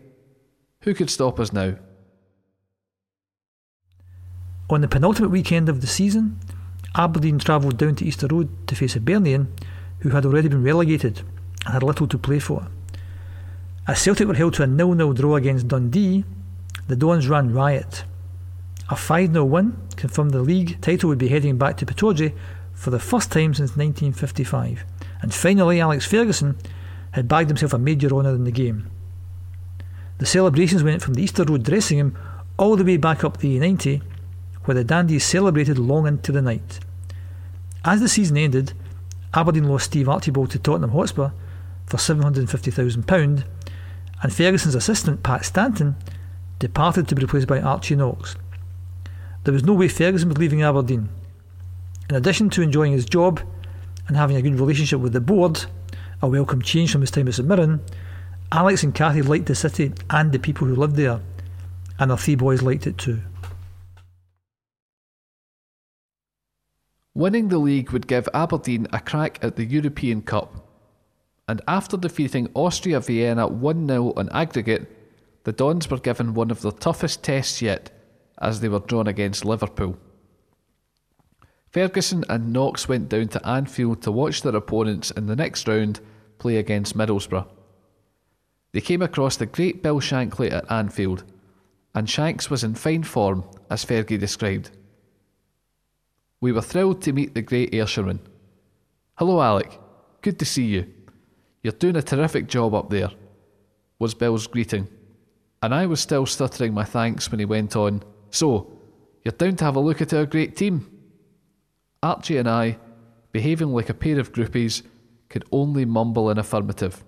who 0.81 0.93
could 0.93 1.09
stop 1.09 1.37
us 1.37 1.51
now? 1.51 1.75
On 4.69 4.79
the 4.79 4.87
penultimate 4.87 5.31
weekend 5.31 5.67
of 5.67 5.81
the 5.81 5.87
season, 5.87 6.39
Aberdeen 6.95 7.39
travelled 7.39 7.77
down 7.77 7.95
to 7.95 8.05
Easter 8.05 8.27
Road 8.27 8.67
to 8.67 8.75
face 8.75 8.93
Hibernian, 8.93 9.53
who 9.99 10.09
had 10.09 10.25
already 10.25 10.47
been 10.47 10.63
relegated 10.63 11.23
and 11.65 11.73
had 11.73 11.83
little 11.83 12.07
to 12.07 12.17
play 12.17 12.39
for. 12.39 12.67
As 13.87 14.01
Celtic 14.01 14.27
were 14.27 14.33
held 14.33 14.55
to 14.55 14.63
a 14.63 14.67
nil-nil 14.67 15.13
draw 15.13 15.35
against 15.35 15.67
Dundee, 15.67 16.25
the 16.87 16.95
Dons 16.95 17.27
ran 17.27 17.53
riot. 17.53 18.03
A 18.89 18.95
5-0 18.95 19.47
win 19.47 19.77
confirmed 19.95 20.31
the 20.31 20.41
league 20.41 20.81
title 20.81 21.09
would 21.09 21.19
be 21.19 21.27
heading 21.27 21.57
back 21.57 21.77
to 21.77 21.85
Pittodrie 21.85 22.33
for 22.73 22.89
the 22.89 22.99
first 22.99 23.31
time 23.31 23.53
since 23.53 23.77
1955. 23.77 24.83
And 25.21 25.33
finally, 25.33 25.79
Alex 25.79 26.05
Ferguson 26.05 26.57
had 27.11 27.27
bagged 27.27 27.49
himself 27.49 27.73
a 27.73 27.77
major 27.77 28.09
honour 28.11 28.33
in 28.35 28.43
the 28.43 28.51
game. 28.51 28.89
The 30.17 30.25
celebrations 30.25 30.83
went 30.83 31.01
from 31.01 31.13
the 31.13 31.23
Easter 31.23 31.43
Road 31.43 31.63
dressing 31.63 31.99
room 31.99 32.17
all 32.57 32.75
the 32.75 32.83
way 32.83 32.97
back 32.97 33.23
up 33.23 33.37
the 33.37 33.59
A90, 33.59 34.01
where 34.63 34.75
the 34.75 34.83
Dandies 34.83 35.23
celebrated 35.23 35.77
long 35.77 36.07
into 36.07 36.31
the 36.31 36.41
night. 36.41 36.79
As 37.83 38.01
the 38.01 38.09
season 38.09 38.37
ended, 38.37 38.73
Aberdeen 39.33 39.65
lost 39.65 39.85
Steve 39.85 40.09
Archibald 40.09 40.51
to 40.51 40.59
Tottenham 40.59 40.91
Hotspur 40.91 41.29
for 41.85 41.97
£750,000, 41.97 43.43
and 44.25 44.33
Ferguson's 44.33 44.73
assistant, 44.73 45.21
Pat 45.21 45.45
Stanton, 45.45 45.95
departed 46.57 47.07
to 47.07 47.13
be 47.13 47.21
replaced 47.21 47.47
by 47.47 47.61
Archie 47.61 47.95
Knox. 47.95 48.35
There 49.43 49.53
was 49.53 49.63
no 49.63 49.73
way 49.73 49.87
Ferguson 49.87 50.29
was 50.29 50.39
leaving 50.39 50.63
Aberdeen. 50.63 51.09
In 52.09 52.15
addition 52.15 52.49
to 52.49 52.63
enjoying 52.63 52.91
his 52.91 53.05
job 53.05 53.39
and 54.07 54.17
having 54.17 54.35
a 54.35 54.41
good 54.41 54.59
relationship 54.59 54.99
with 54.99 55.13
the 55.13 55.21
board, 55.21 55.65
a 56.23 56.27
welcome 56.27 56.63
change 56.63 56.91
from 56.91 57.01
his 57.01 57.11
time 57.11 57.27
at 57.27 57.35
St 57.35 57.47
Mirren, 57.47 57.81
Alex 58.51 58.81
and 58.81 58.95
Cathy 58.95 59.21
liked 59.21 59.45
the 59.45 59.53
city 59.53 59.93
and 60.09 60.31
the 60.31 60.39
people 60.39 60.65
who 60.65 60.75
lived 60.75 60.95
there, 60.95 61.19
and 61.99 62.09
their 62.09 62.17
three 62.17 62.33
boys 62.33 62.63
liked 62.63 62.87
it 62.87 62.97
too. 62.97 63.21
Winning 67.13 67.49
the 67.49 67.59
league 67.59 67.91
would 67.91 68.07
give 68.07 68.27
Aberdeen 68.33 68.87
a 68.91 68.99
crack 68.99 69.37
at 69.43 69.55
the 69.55 69.65
European 69.65 70.23
Cup, 70.23 70.65
and 71.47 71.61
after 71.67 71.95
defeating 71.97 72.49
Austria 72.53 72.99
Vienna 72.99 73.47
1 73.47 73.87
0 73.87 74.13
on 74.17 74.29
aggregate, 74.29 74.91
the 75.43 75.51
Dons 75.51 75.89
were 75.89 75.99
given 75.99 76.33
one 76.33 76.49
of 76.49 76.61
their 76.61 76.71
toughest 76.71 77.23
tests 77.23 77.61
yet 77.61 77.91
as 78.39 78.59
they 78.59 78.69
were 78.69 78.79
drawn 78.79 79.07
against 79.07 79.45
Liverpool. 79.45 79.97
Ferguson 81.69 82.23
and 82.29 82.51
Knox 82.51 82.87
went 82.87 83.09
down 83.09 83.27
to 83.27 83.47
Anfield 83.47 84.01
to 84.01 84.11
watch 84.11 84.41
their 84.41 84.55
opponents 84.55 85.11
in 85.11 85.27
the 85.27 85.35
next 85.35 85.67
round 85.67 85.99
play 86.39 86.57
against 86.57 86.97
Middlesbrough. 86.97 87.47
They 88.71 88.81
came 88.81 89.01
across 89.01 89.37
the 89.37 89.45
great 89.45 89.83
Bill 89.83 89.99
Shankly 89.99 90.51
at 90.51 90.69
Anfield, 90.71 91.23
and 91.93 92.09
Shanks 92.09 92.49
was 92.49 92.63
in 92.63 92.75
fine 92.75 93.03
form, 93.03 93.43
as 93.69 93.85
Fergie 93.85 94.19
described. 94.19 94.71
We 96.41 96.51
were 96.51 96.61
thrilled 96.61 97.01
to 97.03 97.13
meet 97.13 97.33
the 97.33 97.41
great 97.41 97.73
Ayrshire. 97.73 98.19
Hello, 99.15 99.41
Alec. 99.41 99.79
Good 100.21 100.39
to 100.39 100.45
see 100.45 100.65
you. 100.65 100.91
You're 101.65 101.71
doing 101.71 101.95
a 101.95 102.03
terrific 102.03 102.45
job 102.45 102.75
up 102.75 102.91
there, 102.91 103.09
was 103.97 104.13
Bill's 104.13 104.45
greeting, 104.45 104.87
and 105.63 105.73
I 105.73 105.87
was 105.87 105.99
still 105.99 106.27
stuttering 106.27 106.75
my 106.75 106.83
thanks 106.83 107.31
when 107.31 107.39
he 107.39 107.45
went 107.45 107.75
on. 107.75 108.03
So, 108.29 108.71
you're 109.23 109.31
down 109.31 109.55
to 109.55 109.65
have 109.65 109.75
a 109.75 109.79
look 109.79 109.99
at 109.99 110.13
our 110.13 110.27
great 110.27 110.55
team? 110.55 110.87
Archie 112.03 112.37
and 112.37 112.47
I, 112.47 112.77
behaving 113.31 113.69
like 113.69 113.89
a 113.89 113.95
pair 113.95 114.19
of 114.19 114.31
groupies, 114.31 114.83
could 115.27 115.43
only 115.51 115.85
mumble 115.85 116.29
an 116.29 116.37
affirmative. 116.37 117.03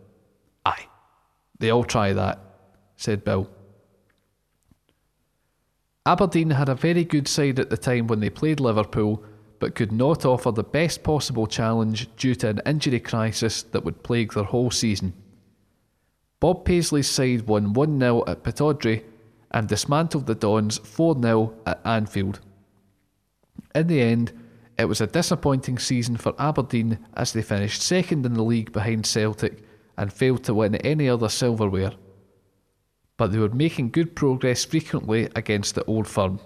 Aye, 0.65 0.87
they 1.59 1.69
all 1.69 1.83
try 1.83 2.13
that, 2.13 2.39
said 2.95 3.23
Bill. 3.23 3.47
Aberdeen 6.03 6.49
had 6.49 6.69
a 6.69 6.73
very 6.73 7.03
good 7.03 7.27
side 7.27 7.59
at 7.59 7.69
the 7.69 7.77
time 7.77 8.07
when 8.07 8.21
they 8.21 8.31
played 8.31 8.59
Liverpool, 8.59 9.23
but 9.59 9.75
could 9.75 9.91
not 9.91 10.25
offer 10.25 10.51
the 10.51 10.63
best 10.63 11.03
possible 11.03 11.47
challenge 11.47 12.07
due 12.15 12.35
to 12.35 12.49
an 12.49 12.61
injury 12.65 12.99
crisis 12.99 13.63
that 13.63 13.83
would 13.83 14.03
plague 14.03 14.33
their 14.33 14.43
whole 14.43 14.71
season. 14.71 15.13
Bob 16.39 16.65
Paisley's 16.65 17.09
side 17.09 17.47
won 17.47 17.73
1 17.73 17.99
0 17.99 18.23
at 18.27 18.43
Pittodrie 18.43 19.03
and 19.51 19.67
dismantled 19.67 20.27
the 20.27 20.35
Dons 20.35 20.77
4 20.77 21.19
0 21.21 21.53
at 21.65 21.81
Anfield. 21.85 22.39
In 23.73 23.87
the 23.87 24.01
end, 24.01 24.33
it 24.77 24.85
was 24.85 25.01
a 25.01 25.07
disappointing 25.07 25.79
season 25.79 26.17
for 26.17 26.35
Aberdeen 26.37 26.99
as 27.15 27.33
they 27.33 27.41
finished 27.41 27.81
second 27.81 28.25
in 28.25 28.35
the 28.35 28.43
league 28.43 28.71
behind 28.71 29.05
Celtic 29.05 29.63
and 29.97 30.13
failed 30.13 30.43
to 30.43 30.53
win 30.53 30.75
any 30.75 31.09
other 31.09 31.29
silverware 31.29 31.93
but 33.17 33.31
they 33.31 33.39
were 33.39 33.49
making 33.49 33.89
good 33.89 34.15
progress 34.15 34.63
frequently 34.63 35.27
against 35.35 35.75
the 35.75 35.83
old 35.85 36.07
firm. 36.07 36.39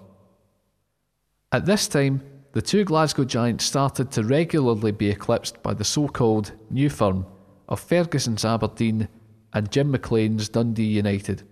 At 1.52 1.66
this 1.66 1.86
time, 1.86 2.22
the 2.52 2.62
two 2.62 2.84
Glasgow 2.84 3.24
giants 3.24 3.64
started 3.64 4.10
to 4.12 4.24
regularly 4.24 4.92
be 4.92 5.08
eclipsed 5.08 5.62
by 5.62 5.74
the 5.74 5.84
so 5.84 6.06
called 6.06 6.52
new 6.70 6.90
firm 6.90 7.26
of 7.68 7.80
Ferguson's 7.80 8.44
Aberdeen 8.44 9.08
and 9.52 9.70
Jim 9.70 9.90
McLean's 9.92 10.48
Dundee 10.48 10.84
United. 10.84 11.42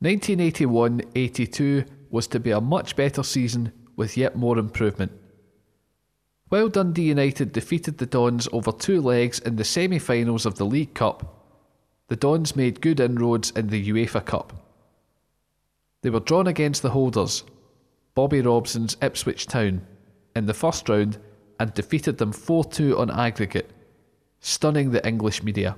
1981 0.00 1.02
82 1.14 1.84
was 2.10 2.26
to 2.26 2.40
be 2.40 2.50
a 2.50 2.60
much 2.60 2.96
better 2.96 3.22
season 3.22 3.72
with 3.96 4.16
yet 4.16 4.36
more 4.36 4.58
improvement. 4.58 5.12
While 6.48 6.68
Dundee 6.68 7.04
United 7.04 7.52
defeated 7.52 7.96
the 7.96 8.04
Dons 8.04 8.46
over 8.52 8.72
two 8.72 9.00
legs 9.00 9.38
in 9.38 9.56
the 9.56 9.64
semi 9.64 9.98
finals 9.98 10.44
of 10.44 10.56
the 10.56 10.66
League 10.66 10.92
Cup, 10.92 11.38
the 12.08 12.16
Dons 12.16 12.54
made 12.54 12.82
good 12.82 13.00
inroads 13.00 13.52
in 13.52 13.68
the 13.68 13.90
UEFA 13.90 14.22
Cup. 14.22 14.52
They 16.02 16.10
were 16.10 16.20
drawn 16.20 16.46
against 16.46 16.82
the 16.82 16.90
holders, 16.90 17.44
Bobby 18.14 18.40
Robson's 18.40 18.96
Ipswich 19.00 19.46
Town, 19.46 19.86
in 20.36 20.46
the 20.46 20.54
first 20.54 20.88
round 20.88 21.18
and 21.58 21.72
defeated 21.74 22.18
them 22.18 22.32
4 22.32 22.64
2 22.64 22.98
on 22.98 23.10
aggregate, 23.10 23.70
stunning 24.40 24.90
the 24.90 25.06
English 25.06 25.42
media. 25.42 25.76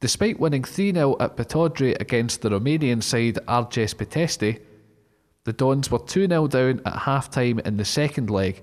Despite 0.00 0.40
winning 0.40 0.64
3 0.64 0.92
0 0.92 1.16
at 1.20 1.36
Pittodrie 1.36 2.00
against 2.00 2.42
the 2.42 2.50
Romanian 2.50 3.02
side 3.02 3.38
Arges 3.46 3.94
Pitești, 3.94 4.60
the 5.44 5.52
Dons 5.52 5.90
were 5.90 5.98
2 5.98 6.26
0 6.26 6.46
down 6.48 6.80
at 6.86 7.00
half 7.00 7.30
time 7.30 7.58
in 7.60 7.76
the 7.76 7.84
second 7.84 8.30
leg, 8.30 8.62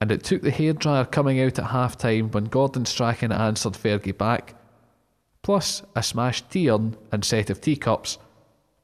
and 0.00 0.12
it 0.12 0.22
took 0.22 0.42
the 0.42 0.52
hairdryer 0.52 1.10
coming 1.10 1.40
out 1.40 1.58
at 1.58 1.66
half 1.66 1.96
time 1.96 2.30
when 2.30 2.44
Gordon 2.44 2.84
Strachan 2.84 3.32
answered 3.32 3.72
Fergie 3.72 4.16
back 4.16 4.54
plus 5.48 5.82
a 5.96 6.02
smashed 6.02 6.50
tea 6.50 6.70
urn 6.70 6.94
and 7.10 7.24
set 7.24 7.48
of 7.48 7.58
teacups, 7.58 8.18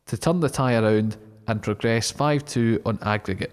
to 0.07 0.17
turn 0.17 0.41
the 0.41 0.49
tie 0.49 0.75
around 0.75 1.15
and 1.47 1.63
progress 1.63 2.11
5 2.11 2.45
2 2.45 2.83
on 2.85 2.99
aggregate. 3.03 3.53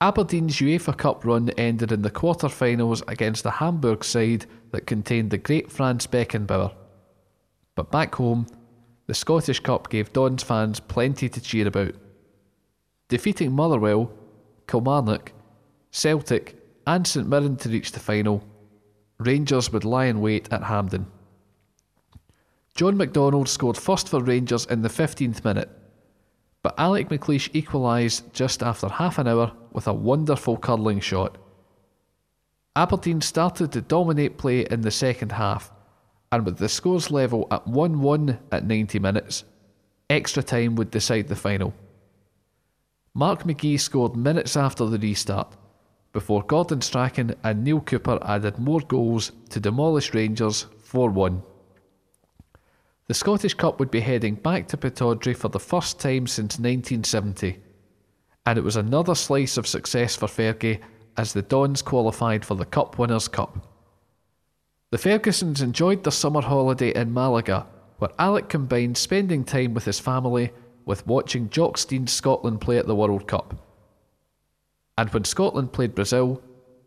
Aberdeen's 0.00 0.56
UEFA 0.56 0.96
Cup 0.96 1.24
run 1.24 1.50
ended 1.50 1.92
in 1.92 2.02
the 2.02 2.10
quarter-finals 2.10 3.02
against 3.06 3.42
the 3.42 3.50
Hamburg 3.50 4.02
side 4.02 4.46
that 4.70 4.86
contained 4.86 5.30
the 5.30 5.38
great 5.38 5.70
Franz 5.70 6.06
Beckenbauer. 6.06 6.72
But 7.74 7.90
back 7.90 8.14
home, 8.14 8.46
the 9.06 9.14
Scottish 9.14 9.60
Cup 9.60 9.90
gave 9.90 10.12
Dons 10.12 10.42
fans 10.42 10.80
plenty 10.80 11.28
to 11.28 11.40
cheer 11.40 11.68
about. 11.68 11.94
Defeating 13.08 13.52
Motherwell, 13.52 14.10
Kilmarnock, 14.66 15.32
Celtic, 15.90 16.56
and 16.86 17.06
St 17.06 17.28
Mirren 17.28 17.56
to 17.56 17.68
reach 17.68 17.92
the 17.92 18.00
final 18.00 18.42
Rangers 19.20 19.70
would 19.70 19.84
lie 19.84 20.06
in 20.06 20.22
wait 20.22 20.48
at 20.50 20.62
Hampden. 20.62 21.06
John 22.74 22.96
McDonald 22.96 23.48
scored 23.48 23.76
first 23.76 24.08
for 24.08 24.22
Rangers 24.22 24.64
in 24.64 24.80
the 24.80 24.88
15th 24.88 25.44
minute, 25.44 25.68
but 26.62 26.74
Alec 26.78 27.08
McLeish 27.08 27.48
equalised 27.52 28.32
just 28.34 28.62
after 28.62 28.88
half 28.88 29.18
an 29.18 29.26
hour 29.26 29.52
with 29.72 29.86
a 29.86 29.92
wonderful 29.92 30.56
curling 30.56 31.00
shot. 31.00 31.38
Aberdeen 32.76 33.20
started 33.20 33.72
to 33.72 33.80
dominate 33.80 34.38
play 34.38 34.66
in 34.70 34.82
the 34.82 34.90
second 34.90 35.32
half, 35.32 35.72
and 36.30 36.44
with 36.44 36.58
the 36.58 36.68
scores 36.68 37.10
level 37.10 37.46
at 37.50 37.66
1 37.66 38.00
1 38.00 38.38
at 38.52 38.66
90 38.66 38.98
minutes, 38.98 39.44
extra 40.08 40.42
time 40.42 40.76
would 40.76 40.90
decide 40.90 41.28
the 41.28 41.36
final. 41.36 41.74
Mark 43.14 43.42
McGhee 43.42 43.80
scored 43.80 44.14
minutes 44.14 44.56
after 44.56 44.86
the 44.86 44.98
restart, 44.98 45.56
before 46.12 46.42
Gordon 46.42 46.80
Strachan 46.80 47.34
and 47.42 47.64
Neale 47.64 47.80
Cooper 47.80 48.18
added 48.22 48.58
more 48.58 48.80
goals 48.80 49.32
to 49.50 49.60
demolish 49.60 50.12
Rangers 50.12 50.66
4 50.82 51.10
1. 51.10 51.42
The 53.10 53.14
Scottish 53.14 53.54
Cup 53.54 53.80
would 53.80 53.90
be 53.90 53.98
heading 53.98 54.36
back 54.36 54.68
to 54.68 54.76
Pittodrie 54.76 55.36
for 55.36 55.48
the 55.48 55.58
first 55.58 55.98
time 55.98 56.28
since 56.28 56.60
1970, 56.60 57.58
and 58.46 58.56
it 58.56 58.62
was 58.62 58.76
another 58.76 59.16
slice 59.16 59.56
of 59.56 59.66
success 59.66 60.14
for 60.14 60.28
Fergie 60.28 60.78
as 61.16 61.32
the 61.32 61.42
Dons 61.42 61.82
qualified 61.82 62.44
for 62.44 62.54
the 62.54 62.64
Cup 62.64 63.00
Winners' 63.00 63.26
Cup. 63.26 63.66
The 64.92 64.98
Fergusons 64.98 65.60
enjoyed 65.60 66.04
their 66.04 66.12
summer 66.12 66.40
holiday 66.40 66.94
in 66.94 67.12
Malaga, 67.12 67.66
where 67.98 68.12
Alec 68.20 68.48
combined 68.48 68.96
spending 68.96 69.42
time 69.42 69.74
with 69.74 69.86
his 69.86 69.98
family 69.98 70.52
with 70.84 71.04
watching 71.04 71.50
Jock 71.50 71.78
Stein's 71.78 72.12
Scotland 72.12 72.60
play 72.60 72.78
at 72.78 72.86
the 72.86 72.94
World 72.94 73.26
Cup. 73.26 73.56
And 74.96 75.12
when 75.12 75.24
Scotland 75.24 75.72
played 75.72 75.96
Brazil, 75.96 76.40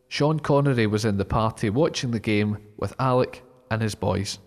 Sean 0.07 0.39
Connery 0.39 0.87
was 0.87 1.03
in 1.03 1.17
the 1.17 1.25
party 1.25 1.69
watching 1.69 2.11
the 2.11 2.19
game 2.21 2.59
with 2.77 2.95
Alec 2.97 3.43
and 3.69 3.81
his 3.81 3.93
boys. 3.93 4.39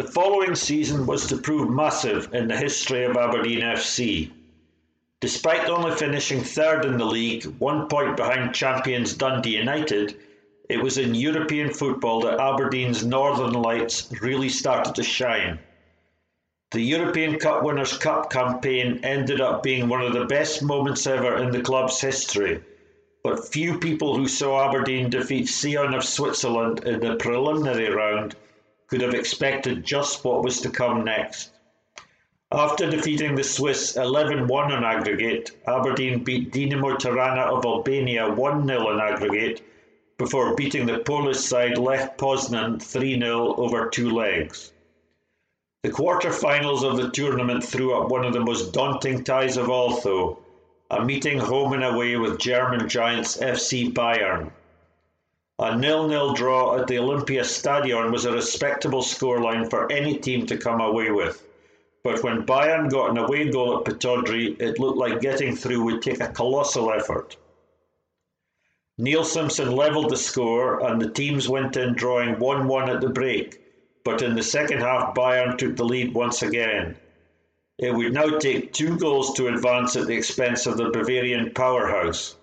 The 0.00 0.12
following 0.12 0.54
season 0.54 1.04
was 1.04 1.26
to 1.26 1.36
prove 1.36 1.68
massive 1.68 2.32
in 2.32 2.48
the 2.48 2.56
history 2.56 3.04
of 3.04 3.18
Aberdeen 3.18 3.60
FC. 3.60 4.30
Despite 5.20 5.68
only 5.68 5.94
finishing 5.94 6.42
third 6.42 6.86
in 6.86 6.96
the 6.96 7.04
league, 7.04 7.44
one 7.58 7.86
point 7.86 8.16
behind 8.16 8.54
champions 8.54 9.12
Dundee 9.12 9.58
United, 9.58 10.16
it 10.70 10.82
was 10.82 10.96
in 10.96 11.14
European 11.14 11.68
football 11.74 12.22
that 12.22 12.40
Aberdeen's 12.40 13.04
Northern 13.04 13.52
Lights 13.52 14.10
really 14.22 14.48
started 14.48 14.94
to 14.94 15.02
shine. 15.02 15.58
The 16.70 16.80
European 16.80 17.38
Cup 17.38 17.62
Winners' 17.62 17.98
Cup 17.98 18.30
campaign 18.30 19.00
ended 19.02 19.42
up 19.42 19.62
being 19.62 19.90
one 19.90 20.00
of 20.00 20.14
the 20.14 20.24
best 20.24 20.62
moments 20.62 21.06
ever 21.06 21.36
in 21.36 21.50
the 21.50 21.60
club's 21.60 22.00
history, 22.00 22.62
but 23.22 23.52
few 23.52 23.78
people 23.78 24.16
who 24.16 24.28
saw 24.28 24.66
Aberdeen 24.66 25.10
defeat 25.10 25.46
Sion 25.46 25.92
of 25.92 26.04
Switzerland 26.04 26.84
in 26.86 27.00
the 27.00 27.16
preliminary 27.16 27.90
round 27.90 28.34
could 28.90 29.00
have 29.00 29.14
expected 29.14 29.84
just 29.84 30.24
what 30.24 30.42
was 30.42 30.60
to 30.60 30.68
come 30.68 31.04
next. 31.04 31.52
After 32.52 32.90
defeating 32.90 33.36
the 33.36 33.44
Swiss 33.44 33.96
11 33.96 34.48
1 34.48 34.72
on 34.72 34.84
aggregate, 34.84 35.52
Aberdeen 35.68 36.24
beat 36.24 36.50
Dinamo 36.50 36.98
Tirana 36.98 37.42
of 37.42 37.64
Albania 37.64 38.28
1 38.28 38.66
0 38.66 38.88
on 38.88 39.00
aggregate 39.00 39.62
before 40.18 40.56
beating 40.56 40.84
the 40.84 40.98
Polish 40.98 41.38
side 41.38 41.78
Lech 41.78 42.18
Poznan 42.18 42.82
3 42.82 43.20
0 43.20 43.54
over 43.54 43.88
two 43.88 44.10
legs. 44.10 44.72
The 45.84 45.90
quarter-finals 45.90 46.82
of 46.82 46.96
the 46.96 47.10
tournament 47.10 47.64
threw 47.64 47.94
up 47.94 48.10
one 48.10 48.24
of 48.24 48.32
the 48.32 48.44
most 48.44 48.72
daunting 48.72 49.22
ties 49.22 49.56
of 49.56 49.70
all, 49.70 50.00
though, 50.00 50.40
a 50.90 51.04
meeting 51.04 51.38
home 51.38 51.72
and 51.72 51.84
away 51.84 52.16
with 52.16 52.40
German 52.40 52.88
giants 52.88 53.36
FC 53.36 53.90
Bayern. 53.92 54.50
A 55.60 55.76
nil-nil 55.76 56.32
draw 56.32 56.76
at 56.78 56.88
the 56.88 56.96
Olympiastadion 56.96 58.10
was 58.10 58.24
a 58.24 58.32
respectable 58.32 59.02
scoreline 59.02 59.70
for 59.70 59.92
any 59.92 60.18
team 60.18 60.46
to 60.46 60.56
come 60.56 60.80
away 60.80 61.10
with. 61.10 61.46
But 62.02 62.22
when 62.24 62.44
Bayern 62.44 62.90
got 62.90 63.10
an 63.10 63.18
away 63.18 63.50
goal 63.50 63.78
at 63.78 63.84
Pittodrie, 63.84 64.60
it 64.60 64.80
looked 64.80 64.98
like 64.98 65.20
getting 65.20 65.54
through 65.54 65.84
would 65.84 66.02
take 66.02 66.20
a 66.20 66.32
colossal 66.32 66.90
effort. 66.90 67.36
Neil 68.98 69.22
Simpson 69.22 69.70
levelled 69.70 70.10
the 70.10 70.16
score 70.16 70.84
and 70.84 71.00
the 71.00 71.10
teams 71.10 71.48
went 71.48 71.76
in 71.76 71.94
drawing 71.94 72.36
1-1 72.36 72.94
at 72.94 73.00
the 73.00 73.10
break 73.10 73.60
but 74.02 74.22
in 74.22 74.34
the 74.34 74.42
second 74.42 74.80
half 74.80 75.14
Bayern 75.14 75.58
took 75.58 75.76
the 75.76 75.84
lead 75.84 76.14
once 76.14 76.42
again. 76.42 76.96
It 77.78 77.94
would 77.94 78.14
now 78.14 78.38
take 78.38 78.72
two 78.72 78.96
goals 78.96 79.34
to 79.34 79.48
advance 79.48 79.94
at 79.96 80.06
the 80.06 80.14
expense 80.14 80.66
of 80.66 80.76
the 80.76 80.90
Bavarian 80.90 81.52
powerhouse. 81.52 82.36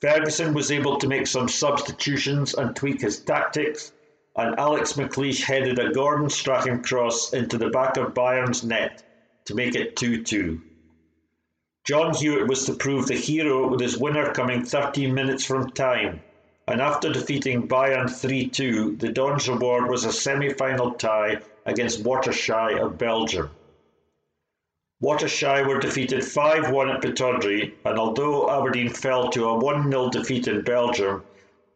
Ferguson 0.00 0.54
was 0.54 0.70
able 0.70 0.98
to 0.98 1.08
make 1.08 1.26
some 1.26 1.48
substitutions 1.48 2.54
and 2.54 2.74
tweak 2.74 3.00
his 3.00 3.20
tactics, 3.20 3.92
and 4.36 4.58
Alex 4.58 4.94
McLeish 4.94 5.42
headed 5.42 5.78
a 5.78 5.92
Gordon 5.92 6.30
Strachan 6.30 6.82
cross 6.82 7.32
into 7.32 7.58
the 7.58 7.70
back 7.70 7.96
of 7.96 8.14
Bayern's 8.14 8.64
net 8.64 9.02
to 9.46 9.54
make 9.54 9.74
it 9.74 9.96
2 9.96 10.22
2. 10.22 10.60
John 11.84 12.14
Hewitt 12.14 12.48
was 12.48 12.66
to 12.66 12.74
prove 12.74 13.06
the 13.06 13.14
hero 13.14 13.68
with 13.68 13.80
his 13.80 13.96
winner 13.96 14.32
coming 14.32 14.64
13 14.64 15.14
minutes 15.14 15.44
from 15.44 15.70
time 15.70 16.22
and 16.68 16.80
after 16.80 17.12
defeating 17.12 17.68
Bayern 17.68 18.06
3-2, 18.06 18.98
the 18.98 19.12
Dons' 19.12 19.48
reward 19.48 19.88
was 19.88 20.04
a 20.04 20.12
semi-final 20.12 20.92
tie 20.94 21.40
against 21.64 22.02
Waterschei 22.02 22.80
of 22.80 22.98
Belgium. 22.98 23.50
Waterschei 25.02 25.62
were 25.62 25.78
defeated 25.78 26.20
5-1 26.22 26.94
at 26.94 27.02
Pittodrie, 27.02 27.74
and 27.84 27.98
although 27.98 28.48
Aberdeen 28.48 28.88
fell 28.88 29.28
to 29.28 29.46
a 29.46 29.62
1-0 29.62 30.10
defeat 30.10 30.48
in 30.48 30.62
Belgium, 30.62 31.22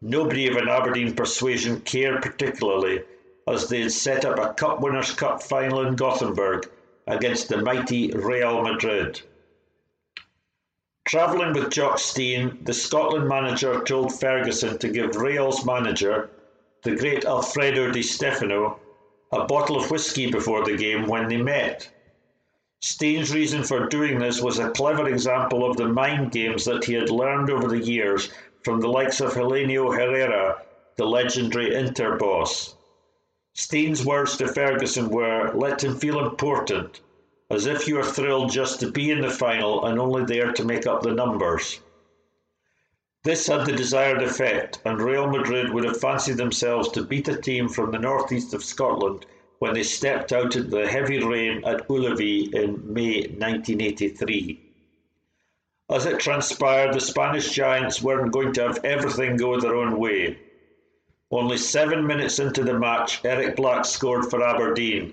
nobody 0.00 0.46
of 0.48 0.56
an 0.56 0.70
Aberdeen 0.70 1.14
persuasion 1.14 1.82
cared 1.82 2.22
particularly, 2.22 3.02
as 3.46 3.68
they 3.68 3.82
had 3.82 3.92
set 3.92 4.24
up 4.24 4.38
a 4.38 4.54
Cup 4.54 4.80
Winners' 4.80 5.12
Cup 5.12 5.42
final 5.42 5.86
in 5.86 5.96
Gothenburg 5.96 6.70
against 7.06 7.50
the 7.50 7.58
mighty 7.58 8.10
Real 8.10 8.62
Madrid. 8.62 9.20
Travelling 11.06 11.52
with 11.52 11.70
Jock 11.70 11.98
Stein, 11.98 12.56
the 12.62 12.72
Scotland 12.72 13.28
manager 13.28 13.84
told 13.84 14.18
Ferguson 14.18 14.78
to 14.78 14.88
give 14.88 15.16
Real's 15.16 15.66
manager, 15.66 16.30
the 16.84 16.96
great 16.96 17.26
Alfredo 17.26 17.90
Di 17.90 18.00
Stefano, 18.00 18.80
a 19.30 19.44
bottle 19.44 19.76
of 19.76 19.90
whisky 19.90 20.30
before 20.30 20.64
the 20.64 20.78
game 20.78 21.06
when 21.06 21.28
they 21.28 21.36
met. 21.36 21.90
Stein's 22.82 23.34
reason 23.34 23.62
for 23.62 23.88
doing 23.88 24.18
this 24.18 24.40
was 24.40 24.58
a 24.58 24.70
clever 24.70 25.06
example 25.06 25.70
of 25.70 25.76
the 25.76 25.86
mind 25.86 26.32
games 26.32 26.64
that 26.64 26.82
he 26.82 26.94
had 26.94 27.10
learned 27.10 27.50
over 27.50 27.68
the 27.68 27.78
years 27.78 28.30
from 28.62 28.80
the 28.80 28.88
likes 28.88 29.20
of 29.20 29.34
Helenio 29.34 29.92
Herrera, 29.92 30.62
the 30.96 31.04
legendary 31.04 31.74
Inter 31.74 32.16
boss. 32.16 32.74
Stein's 33.52 34.06
words 34.06 34.38
to 34.38 34.48
Ferguson 34.48 35.10
were, 35.10 35.52
let 35.54 35.84
him 35.84 35.98
feel 35.98 36.20
important, 36.20 37.02
as 37.50 37.66
if 37.66 37.86
you 37.86 37.98
are 37.98 38.02
thrilled 38.02 38.50
just 38.50 38.80
to 38.80 38.90
be 38.90 39.10
in 39.10 39.20
the 39.20 39.28
final 39.28 39.84
and 39.84 39.98
only 39.98 40.24
there 40.24 40.50
to 40.52 40.64
make 40.64 40.86
up 40.86 41.02
the 41.02 41.12
numbers. 41.12 41.80
This 43.24 43.46
had 43.46 43.66
the 43.66 43.72
desired 43.72 44.22
effect, 44.22 44.80
and 44.86 45.02
Real 45.02 45.26
Madrid 45.26 45.74
would 45.74 45.84
have 45.84 46.00
fancied 46.00 46.38
themselves 46.38 46.88
to 46.92 47.04
beat 47.04 47.28
a 47.28 47.36
team 47.36 47.68
from 47.68 47.90
the 47.90 47.98
northeast 47.98 48.54
of 48.54 48.64
Scotland 48.64 49.26
when 49.60 49.74
they 49.74 49.82
stepped 49.82 50.32
out 50.32 50.56
into 50.56 50.62
the 50.62 50.88
heavy 50.88 51.22
rain 51.22 51.62
at 51.66 51.86
Ullevi 51.88 52.52
in 52.54 52.92
May 52.92 53.20
1983. 53.20 54.58
As 55.90 56.06
it 56.06 56.18
transpired, 56.18 56.94
the 56.94 57.00
Spanish 57.00 57.50
Giants 57.50 58.00
weren't 58.00 58.32
going 58.32 58.54
to 58.54 58.62
have 58.62 58.84
everything 58.84 59.36
go 59.36 59.60
their 59.60 59.76
own 59.76 59.98
way. 59.98 60.38
Only 61.30 61.58
seven 61.58 62.06
minutes 62.06 62.38
into 62.38 62.64
the 62.64 62.78
match, 62.78 63.22
Eric 63.22 63.56
Black 63.56 63.84
scored 63.84 64.30
for 64.30 64.42
Aberdeen, 64.42 65.12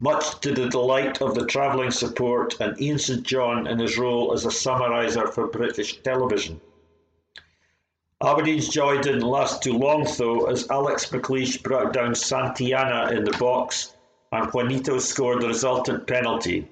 much 0.00 0.38
to 0.40 0.52
the 0.52 0.68
delight 0.68 1.22
of 1.22 1.34
the 1.34 1.46
travelling 1.46 1.92
support 1.92 2.60
and 2.60 2.78
Ian 2.78 2.98
St 2.98 3.22
John 3.22 3.66
in 3.66 3.78
his 3.78 3.96
role 3.96 4.34
as 4.34 4.44
a 4.44 4.50
summariser 4.50 5.32
for 5.32 5.46
British 5.46 6.02
television. 6.02 6.60
Aberdeen's 8.24 8.68
joy 8.68 9.00
didn't 9.00 9.22
last 9.22 9.64
too 9.64 9.72
long 9.72 10.06
though, 10.16 10.46
as 10.46 10.70
Alex 10.70 11.06
McLeish 11.06 11.60
brought 11.60 11.92
down 11.92 12.14
Santillana 12.14 13.10
in 13.10 13.24
the 13.24 13.36
box 13.36 13.96
and 14.30 14.48
Juanito 14.52 14.98
scored 14.98 15.42
the 15.42 15.48
resultant 15.48 16.06
penalty. 16.06 16.68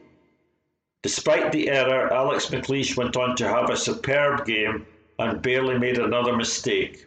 Despite 1.02 1.50
the 1.50 1.68
error, 1.68 2.12
Alex 2.12 2.46
McLeish 2.46 2.96
went 2.96 3.16
on 3.16 3.34
to 3.36 3.48
have 3.48 3.68
a 3.68 3.76
superb 3.76 4.46
game 4.46 4.86
and 5.18 5.42
barely 5.42 5.76
made 5.76 5.98
another 5.98 6.36
mistake. 6.36 7.06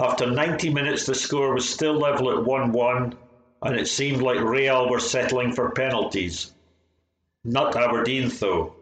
After 0.00 0.26
90 0.26 0.70
minutes, 0.70 1.06
the 1.06 1.14
score 1.14 1.54
was 1.54 1.68
still 1.68 1.94
level 1.94 2.30
at 2.30 2.44
1 2.44 2.72
1, 2.72 3.14
and 3.62 3.76
it 3.76 3.86
seemed 3.86 4.20
like 4.20 4.40
Real 4.40 4.90
were 4.90 5.00
settling 5.00 5.52
for 5.52 5.70
penalties. 5.70 6.52
Not 7.44 7.76
Aberdeen, 7.76 8.30
though. 8.40 8.74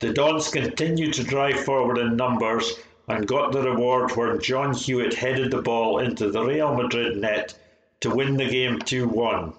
The 0.00 0.12
Dons 0.12 0.50
continued 0.50 1.14
to 1.14 1.24
drive 1.24 1.64
forward 1.64 1.98
in 1.98 2.14
numbers 2.14 2.78
and 3.08 3.26
got 3.26 3.52
the 3.52 3.62
reward 3.62 4.10
where 4.12 4.36
John 4.36 4.74
Hewitt 4.74 5.14
headed 5.14 5.50
the 5.50 5.62
ball 5.62 5.98
into 5.98 6.30
the 6.30 6.44
Real 6.44 6.74
Madrid 6.74 7.16
net 7.16 7.54
to 8.00 8.14
win 8.14 8.36
the 8.36 8.48
game 8.48 8.78
2 8.80 9.08
1. 9.08 9.54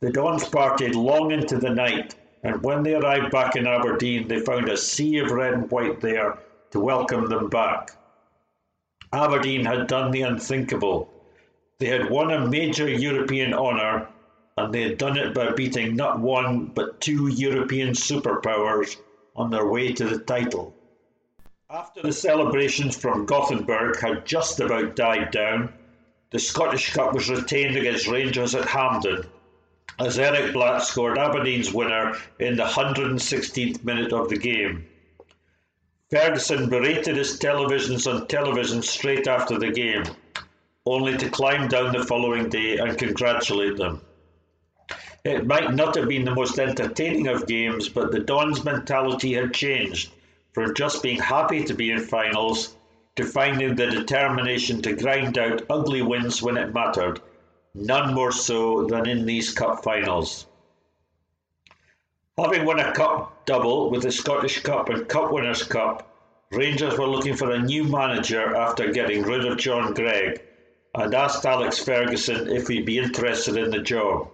The 0.00 0.12
Dons 0.12 0.48
partied 0.48 0.94
long 0.94 1.32
into 1.32 1.58
the 1.58 1.74
night, 1.74 2.14
and 2.42 2.62
when 2.62 2.84
they 2.84 2.94
arrived 2.94 3.32
back 3.32 3.56
in 3.56 3.66
Aberdeen, 3.66 4.28
they 4.28 4.40
found 4.40 4.68
a 4.68 4.76
sea 4.76 5.18
of 5.18 5.32
red 5.32 5.54
and 5.54 5.70
white 5.70 6.00
there 6.00 6.38
to 6.70 6.80
welcome 6.80 7.28
them 7.28 7.48
back. 7.48 7.90
Aberdeen 9.12 9.64
had 9.64 9.88
done 9.88 10.12
the 10.12 10.22
unthinkable. 10.22 11.10
They 11.80 11.86
had 11.86 12.10
won 12.10 12.30
a 12.30 12.46
major 12.48 12.88
European 12.88 13.52
honour, 13.52 14.08
and 14.56 14.72
they 14.72 14.82
had 14.82 14.98
done 14.98 15.18
it 15.18 15.34
by 15.34 15.50
beating 15.52 15.96
not 15.96 16.20
one 16.20 16.66
but 16.66 17.00
two 17.00 17.26
European 17.26 17.90
superpowers 17.90 18.96
on 19.34 19.50
their 19.50 19.66
way 19.66 19.92
to 19.94 20.04
the 20.04 20.20
title. 20.20 20.76
After 21.72 22.02
the 22.02 22.12
celebrations 22.12 22.96
from 22.96 23.26
Gothenburg 23.26 24.00
had 24.00 24.26
just 24.26 24.58
about 24.58 24.96
died 24.96 25.30
down, 25.30 25.72
the 26.32 26.40
Scottish 26.40 26.92
Cup 26.92 27.14
was 27.14 27.30
retained 27.30 27.76
against 27.76 28.08
Rangers 28.08 28.56
at 28.56 28.66
Hampden, 28.66 29.22
as 29.96 30.18
Eric 30.18 30.52
Black 30.52 30.82
scored 30.82 31.16
Aberdeen's 31.16 31.72
winner 31.72 32.16
in 32.40 32.56
the 32.56 32.64
116th 32.64 33.84
minute 33.84 34.12
of 34.12 34.28
the 34.28 34.36
game. 34.36 34.84
Ferguson 36.10 36.68
berated 36.68 37.14
his 37.14 37.38
televisions 37.38 38.12
on 38.12 38.26
television 38.26 38.82
straight 38.82 39.28
after 39.28 39.56
the 39.56 39.70
game, 39.70 40.02
only 40.86 41.16
to 41.18 41.30
climb 41.30 41.68
down 41.68 41.92
the 41.92 42.04
following 42.04 42.48
day 42.48 42.78
and 42.78 42.98
congratulate 42.98 43.76
them. 43.76 44.02
It 45.24 45.46
might 45.46 45.72
not 45.72 45.94
have 45.94 46.08
been 46.08 46.24
the 46.24 46.34
most 46.34 46.58
entertaining 46.58 47.28
of 47.28 47.46
games, 47.46 47.88
but 47.88 48.10
the 48.10 48.18
Dons' 48.18 48.64
mentality 48.64 49.34
had 49.34 49.54
changed 49.54 50.10
from 50.52 50.74
just 50.74 51.02
being 51.02 51.20
happy 51.20 51.64
to 51.64 51.74
be 51.74 51.90
in 51.90 52.00
finals 52.00 52.76
to 53.16 53.24
finding 53.24 53.74
the 53.74 53.86
determination 53.86 54.82
to 54.82 54.96
grind 54.96 55.38
out 55.38 55.62
ugly 55.68 56.02
wins 56.02 56.42
when 56.42 56.56
it 56.56 56.74
mattered, 56.74 57.20
none 57.74 58.14
more 58.14 58.32
so 58.32 58.86
than 58.86 59.08
in 59.08 59.26
these 59.26 59.52
cup 59.52 59.82
finals. 59.82 60.46
Having 62.38 62.64
won 62.64 62.80
a 62.80 62.92
cup 62.92 63.44
double 63.44 63.90
with 63.90 64.02
the 64.02 64.12
Scottish 64.12 64.60
Cup 64.60 64.88
and 64.88 65.08
Cup 65.08 65.30
Winners' 65.30 65.62
Cup, 65.62 66.06
Rangers 66.50 66.98
were 66.98 67.06
looking 67.06 67.36
for 67.36 67.50
a 67.52 67.62
new 67.62 67.84
manager 67.84 68.56
after 68.56 68.92
getting 68.92 69.22
rid 69.22 69.44
of 69.44 69.58
John 69.58 69.94
Greig 69.94 70.40
and 70.94 71.14
asked 71.14 71.44
Alex 71.44 71.78
Ferguson 71.78 72.48
if 72.48 72.66
he'd 72.66 72.86
be 72.86 72.98
interested 72.98 73.56
in 73.56 73.70
the 73.70 73.80
job. 73.80 74.28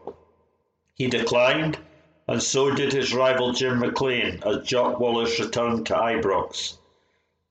He 0.94 1.08
declined, 1.08 1.78
and 2.28 2.42
so 2.42 2.74
did 2.74 2.92
his 2.92 3.14
rival 3.14 3.52
Jim 3.52 3.78
McLean 3.78 4.42
as 4.44 4.66
Jock 4.66 4.98
Wallace 4.98 5.38
returned 5.38 5.86
to 5.86 5.94
Ibrox. 5.94 6.76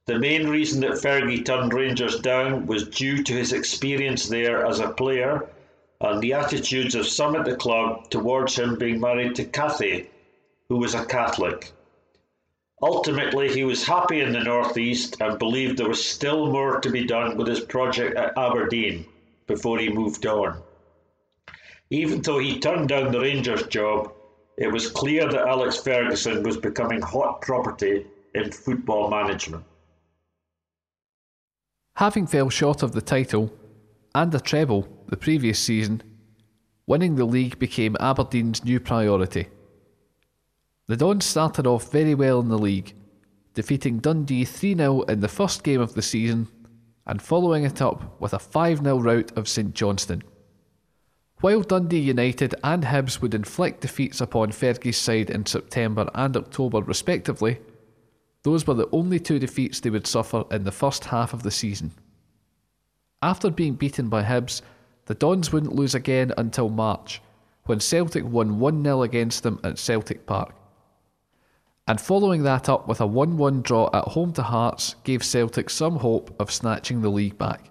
The 0.05 0.19
main 0.19 0.47
reason 0.47 0.81
that 0.81 1.01
Fergie 1.01 1.45
turned 1.45 1.73
Rangers 1.73 2.19
down 2.19 2.65
was 2.65 2.89
due 2.89 3.23
to 3.23 3.33
his 3.33 3.53
experience 3.53 4.27
there 4.27 4.65
as 4.65 4.79
a 4.79 4.89
player 4.89 5.49
and 6.01 6.21
the 6.21 6.33
attitudes 6.33 6.93
of 6.93 7.07
some 7.07 7.35
at 7.35 7.45
the 7.45 7.55
club 7.55 8.09
towards 8.09 8.59
him 8.59 8.77
being 8.77 8.99
married 8.99 9.35
to 9.35 9.45
Cathy, 9.45 10.09
who 10.67 10.77
was 10.77 10.93
a 10.93 11.05
Catholic. 11.05 11.71
Ultimately, 12.81 13.53
he 13.53 13.63
was 13.63 13.87
happy 13.87 14.19
in 14.19 14.33
the 14.33 14.43
Northeast 14.43 15.15
and 15.21 15.39
believed 15.39 15.77
there 15.77 15.87
was 15.87 16.05
still 16.05 16.51
more 16.51 16.81
to 16.81 16.89
be 16.91 17.05
done 17.05 17.37
with 17.37 17.47
his 17.47 17.61
project 17.61 18.17
at 18.17 18.37
Aberdeen 18.37 19.05
before 19.47 19.79
he 19.79 19.89
moved 19.89 20.25
on. 20.25 20.61
Even 21.89 22.21
though 22.21 22.39
he 22.39 22.59
turned 22.59 22.89
down 22.89 23.11
the 23.11 23.21
Rangers 23.21 23.65
job, 23.67 24.11
it 24.57 24.71
was 24.71 24.89
clear 24.89 25.29
that 25.29 25.47
Alex 25.47 25.77
Ferguson 25.77 26.43
was 26.43 26.57
becoming 26.57 27.01
hot 27.01 27.41
property 27.41 28.05
in 28.33 28.51
football 28.51 29.09
management. 29.09 29.63
Having 31.95 32.27
fell 32.27 32.49
short 32.49 32.83
of 32.83 32.91
the 32.91 33.01
title 33.01 33.53
and 34.13 34.31
the 34.31 34.39
treble 34.39 34.87
the 35.07 35.17
previous 35.17 35.59
season, 35.59 36.01
winning 36.87 37.15
the 37.15 37.25
league 37.25 37.59
became 37.59 37.95
Aberdeen's 37.99 38.63
new 38.63 38.79
priority. 38.79 39.47
The 40.87 40.97
Dons 40.97 41.25
started 41.25 41.65
off 41.65 41.91
very 41.91 42.13
well 42.15 42.39
in 42.39 42.49
the 42.49 42.57
league, 42.57 42.93
defeating 43.53 43.99
Dundee 43.99 44.45
3 44.45 44.75
0 44.75 45.01
in 45.03 45.19
the 45.19 45.27
first 45.27 45.63
game 45.63 45.81
of 45.81 45.93
the 45.93 46.01
season 46.01 46.47
and 47.07 47.21
following 47.21 47.63
it 47.63 47.81
up 47.81 48.19
with 48.19 48.33
a 48.33 48.39
5 48.39 48.79
0 48.79 48.99
rout 48.99 49.31
of 49.37 49.47
St 49.47 49.73
Johnstone. 49.73 50.23
While 51.45 51.61
Dundee 51.61 51.99
United 51.99 52.55
and 52.63 52.85
Hibs 52.85 53.21
would 53.21 53.35
inflict 53.35 53.81
defeats 53.81 54.19
upon 54.19 54.51
Fergie's 54.51 54.97
side 54.97 55.29
in 55.29 55.45
September 55.45 56.09
and 56.15 56.35
October 56.35 56.81
respectively, 56.81 57.59
those 58.41 58.65
were 58.65 58.73
the 58.73 58.89
only 58.91 59.19
two 59.19 59.37
defeats 59.37 59.79
they 59.79 59.91
would 59.91 60.07
suffer 60.07 60.45
in 60.49 60.63
the 60.63 60.71
first 60.71 61.05
half 61.05 61.33
of 61.33 61.43
the 61.43 61.51
season. 61.51 61.91
After 63.21 63.51
being 63.51 63.75
beaten 63.75 64.09
by 64.09 64.23
Hibs, 64.23 64.63
the 65.05 65.13
Dons 65.13 65.53
wouldn't 65.53 65.75
lose 65.75 65.93
again 65.93 66.33
until 66.35 66.69
March, 66.69 67.21
when 67.65 67.79
Celtic 67.79 68.25
won 68.25 68.57
1 68.57 68.83
0 68.83 69.03
against 69.03 69.43
them 69.43 69.59
at 69.63 69.77
Celtic 69.77 70.25
Park 70.25 70.55
and 71.87 72.01
following 72.01 72.41
that 72.41 72.69
up 72.69 72.87
with 72.87 72.99
a 73.01 73.05
1 73.05 73.37
1 73.37 73.61
draw 73.61 73.91
at 73.93 74.05
home 74.05 74.33
to 74.33 74.41
Hearts 74.41 74.95
gave 75.03 75.23
Celtic 75.23 75.69
some 75.69 75.97
hope 75.97 76.35
of 76.41 76.51
snatching 76.51 77.03
the 77.03 77.09
league 77.09 77.37
back. 77.37 77.69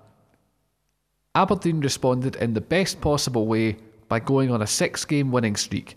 Aberdeen 1.35 1.81
responded 1.81 2.37
in 2.37 2.55
the 2.55 2.61
best 2.61 3.01
possible 3.01 3.47
way 3.47 3.77
by 4.09 4.20
going 4.20 4.51
on 4.51 4.62
a 4.62 4.66
six 4.66 5.05
game 5.05 5.33
winning 5.33 5.57
streak 5.57 5.97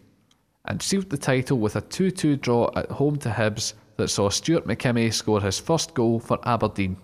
and 0.66 0.82
sealed 0.82 1.10
the 1.10 1.18
title 1.18 1.60
with 1.60 1.76
a 1.76 1.82
2 1.82 2.12
2 2.12 2.38
draw 2.38 2.72
at 2.76 2.92
home 2.92 3.18
to 3.18 3.30
Hibs 3.30 3.74
that 3.98 4.10
saw 4.10 4.30
Stewart 4.30 4.66
McKimmie 4.66 5.14
score 5.14 5.42
his 5.42 5.60
first 5.60 5.94
goal 5.94 6.20
for 6.20 6.40
Aberdeen. 6.48 6.98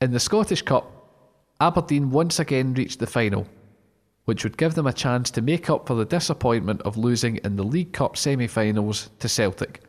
In 0.00 0.12
the 0.12 0.20
Scottish 0.20 0.62
Cup, 0.62 0.92
Aberdeen 1.60 2.10
once 2.10 2.38
again 2.38 2.74
reached 2.74 2.98
the 2.98 3.06
final 3.06 3.46
which 4.28 4.44
would 4.44 4.58
give 4.58 4.74
them 4.74 4.86
a 4.86 4.92
chance 4.92 5.30
to 5.30 5.40
make 5.40 5.70
up 5.70 5.86
for 5.86 5.94
the 5.94 6.04
disappointment 6.04 6.82
of 6.82 6.98
losing 6.98 7.36
in 7.44 7.56
the 7.56 7.62
League 7.62 7.94
Cup 7.94 8.14
semi 8.14 8.46
finals 8.46 9.08
to 9.20 9.26
Celtic. 9.26 9.80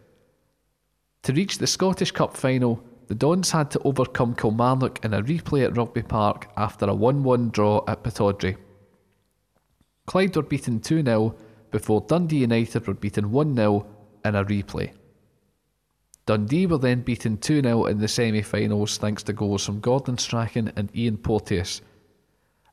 To 1.24 1.34
reach 1.34 1.58
the 1.58 1.67
Scottish 1.67 2.12
Cup 2.12 2.38
final, 2.38 2.82
the 3.10 3.15
Dons 3.15 3.50
had 3.50 3.72
to 3.72 3.80
overcome 3.80 4.36
Kilmarnock 4.36 5.04
in 5.04 5.15
a 5.15 5.24
replay 5.24 5.65
at 5.65 5.76
Rugby 5.76 6.04
Park 6.04 6.48
after 6.56 6.86
a 6.86 6.93
1 6.93 7.24
1 7.24 7.50
draw 7.50 7.84
at 7.88 8.04
Pittodrie. 8.04 8.56
Clyde 10.06 10.36
were 10.36 10.43
beaten 10.43 10.80
2 10.80 11.04
0 11.04 11.36
before 11.72 12.02
Dundee 12.02 12.38
United 12.38 12.86
were 12.88 12.93
beaten 12.93 13.32
1 13.32 13.56
0 13.56 13.88
in 14.24 14.36
a 14.36 14.45
replay. 14.45 14.91
Dundee 16.28 16.67
were 16.67 16.78
then 16.78 17.02
beaten 17.02 17.38
2 17.38 17.63
0 17.63 17.86
in 17.86 17.98
the 17.98 18.08
semi 18.08 18.43
finals 18.43 19.00
thanks 19.00 19.24
to 19.24 19.34
goals 19.34 19.65
from 19.65 19.80
Gordon 19.80 20.19
Strachan 20.19 20.72
and 20.76 20.95
Ian 20.95 21.17
Porteous, 21.17 21.82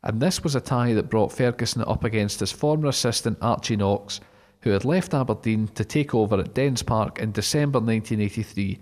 and 0.02 0.20
this 0.20 0.44
was 0.44 0.54
a 0.54 0.60
tie 0.60 0.92
that 0.92 1.08
brought 1.08 1.32
Ferguson 1.32 1.82
up 1.84 2.04
against 2.04 2.40
his 2.40 2.52
former 2.52 2.88
assistant 2.88 3.38
Archie 3.40 3.76
Knox, 3.76 4.20
who 4.60 4.70
had 4.70 4.84
left 4.84 5.14
Aberdeen 5.14 5.68
to 5.68 5.84
take 5.84 6.14
over 6.14 6.38
at 6.38 6.52
Dens 6.52 6.82
Park 6.82 7.20
in 7.20 7.32
December 7.32 7.78
1983, 7.78 8.80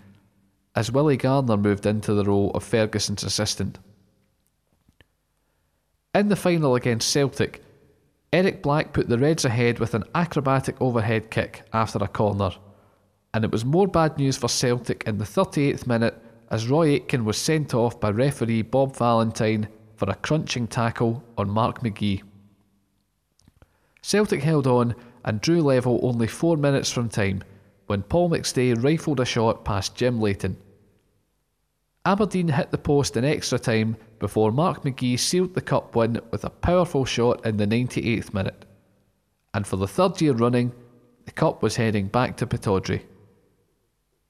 as 0.75 0.91
Willie 0.91 1.17
Garner 1.17 1.57
moved 1.57 1.87
into 1.87 2.15
the 2.15 2.25
role 2.25 2.51
of 2.53 2.65
Ferguson's 2.65 3.23
assistant. 3.23 3.79
In 6.15 6.29
the 6.29 6.37
final 6.37 6.75
against 6.75 7.11
Celtic, 7.11 7.63
Eric 8.33 8.63
Black 8.63 8.93
put 8.93 9.09
the 9.09 9.19
Reds 9.19 9.45
ahead 9.45 9.79
with 9.79 9.95
an 9.95 10.05
acrobatic 10.15 10.81
overhead 10.81 11.31
kick 11.31 11.63
after 11.73 11.99
a 12.03 12.09
corner, 12.09 12.51
and 13.33 13.45
it 13.45 13.53
was 13.53 13.65
more 13.65 13.87
bad 13.87 14.19
news 14.19 14.37
for 14.37 14.49
Celtic 14.49 15.05
in 15.07 15.19
the 15.19 15.25
38th 15.25 15.87
minute 15.87 16.21
as 16.51 16.69
Roy 16.69 16.89
Aitken 16.91 17.25
was 17.25 17.37
sent 17.37 17.75
off 17.75 17.99
by 18.01 18.11
referee 18.11 18.63
Bob 18.63 18.97
Valentine 18.97 19.69
for 19.97 20.11
a 20.11 20.15
crunching 20.15 20.67
tackle 20.67 21.23
on 21.39 21.49
Mark 21.49 21.81
McGhee. 21.81 22.23
Celtic 24.03 24.43
held 24.43 24.67
on 24.67 24.95
and 25.25 25.41
drew 25.41 25.63
level 25.63 25.99
only 26.03 26.27
four 26.27 26.57
minutes 26.57 26.91
from 26.91 27.09
time 27.09 27.43
when 27.87 28.03
Paul 28.03 28.31
McStay 28.31 28.81
rifled 28.83 29.21
a 29.21 29.25
shot 29.25 29.65
past 29.65 29.95
Jim 29.95 30.21
Leighton. 30.21 30.57
Aberdeen 32.07 32.49
hit 32.49 32.71
the 32.71 32.79
post 32.79 33.17
in 33.17 33.25
extra 33.25 33.59
time 33.59 33.97
before 34.19 34.53
Mark 34.53 34.83
McGhee 34.83 35.19
sealed 35.19 35.55
the 35.55 35.61
cup 35.61 35.97
win 35.97 36.21
with 36.31 36.45
a 36.45 36.51
powerful 36.51 37.05
shot 37.05 37.45
in 37.47 37.57
the 37.57 37.67
98th 37.67 38.35
minute. 38.35 38.67
And 39.55 39.67
for 39.67 39.77
the 39.77 39.88
third 39.88 40.21
year 40.21 40.35
running, 40.35 40.73
the 41.25 41.33
cup 41.33 41.62
was 41.62 41.77
heading 41.77 42.09
back 42.09 42.37
to 42.37 42.47
Pittodrie. 42.47 43.05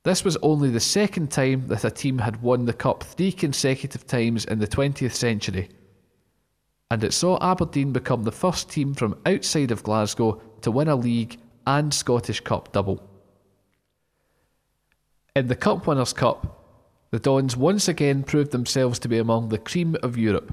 This 0.05 0.23
was 0.23 0.37
only 0.43 0.69
the 0.69 0.81
second 0.81 1.31
time 1.31 1.67
that 1.69 1.85
a 1.85 1.91
team 1.91 2.19
had 2.19 2.43
won 2.43 2.67
the 2.67 2.75
Cup 2.75 3.03
three 3.03 3.33
consecutive 3.33 4.07
times 4.07 4.45
in 4.45 4.59
the 4.59 4.67
20th 4.67 5.15
century, 5.15 5.71
and 6.91 7.03
it 7.03 7.15
saw 7.15 7.39
Aberdeen 7.41 7.91
become 7.91 8.23
the 8.23 8.31
first 8.31 8.71
team 8.71 8.93
from 8.93 9.17
outside 9.25 9.71
of 9.71 9.83
Glasgow 9.83 10.43
to 10.61 10.71
win 10.71 10.89
a 10.89 10.95
league 10.95 11.39
and 11.67 11.93
Scottish 11.93 12.41
Cup 12.41 12.71
double. 12.71 13.03
In 15.35 15.47
the 15.47 15.57
Cup 15.57 15.87
Winners' 15.87 16.13
Cup, 16.13 16.54
the 17.15 17.21
Dons 17.21 17.57
once 17.57 17.87
again 17.87 18.25
proved 18.25 18.51
themselves 18.51 18.99
to 18.99 19.07
be 19.07 19.19
among 19.19 19.49
the 19.49 19.57
cream 19.59 19.95
of 20.03 20.19
Europe 20.19 20.53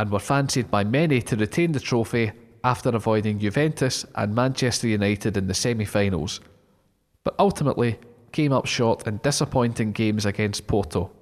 and 0.00 0.10
were 0.10 0.18
fancied 0.18 0.68
by 0.68 0.82
many 0.82 1.22
to 1.22 1.36
retain 1.36 1.70
the 1.70 1.78
trophy 1.78 2.32
after 2.64 2.88
avoiding 2.88 3.38
Juventus 3.38 4.04
and 4.16 4.34
Manchester 4.34 4.88
United 4.88 5.36
in 5.36 5.46
the 5.46 5.54
semi 5.54 5.84
finals. 5.84 6.40
But 7.22 7.36
ultimately, 7.38 8.00
came 8.32 8.52
up 8.52 8.66
short 8.66 9.06
in 9.06 9.18
disappointing 9.18 9.92
games 9.92 10.26
against 10.26 10.66
Porto. 10.66 11.12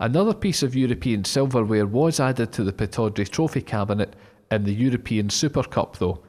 Another 0.00 0.34
piece 0.34 0.64
of 0.64 0.74
European 0.74 1.22
silverware 1.22 1.86
was 1.86 2.18
added 2.18 2.50
to 2.54 2.64
the 2.64 2.72
Pittodrie 2.72 3.28
trophy 3.28 3.62
cabinet 3.62 4.16
in 4.50 4.64
the 4.64 4.74
European 4.74 5.30
Super 5.30 5.62
Cup, 5.62 5.98
though, 5.98 6.24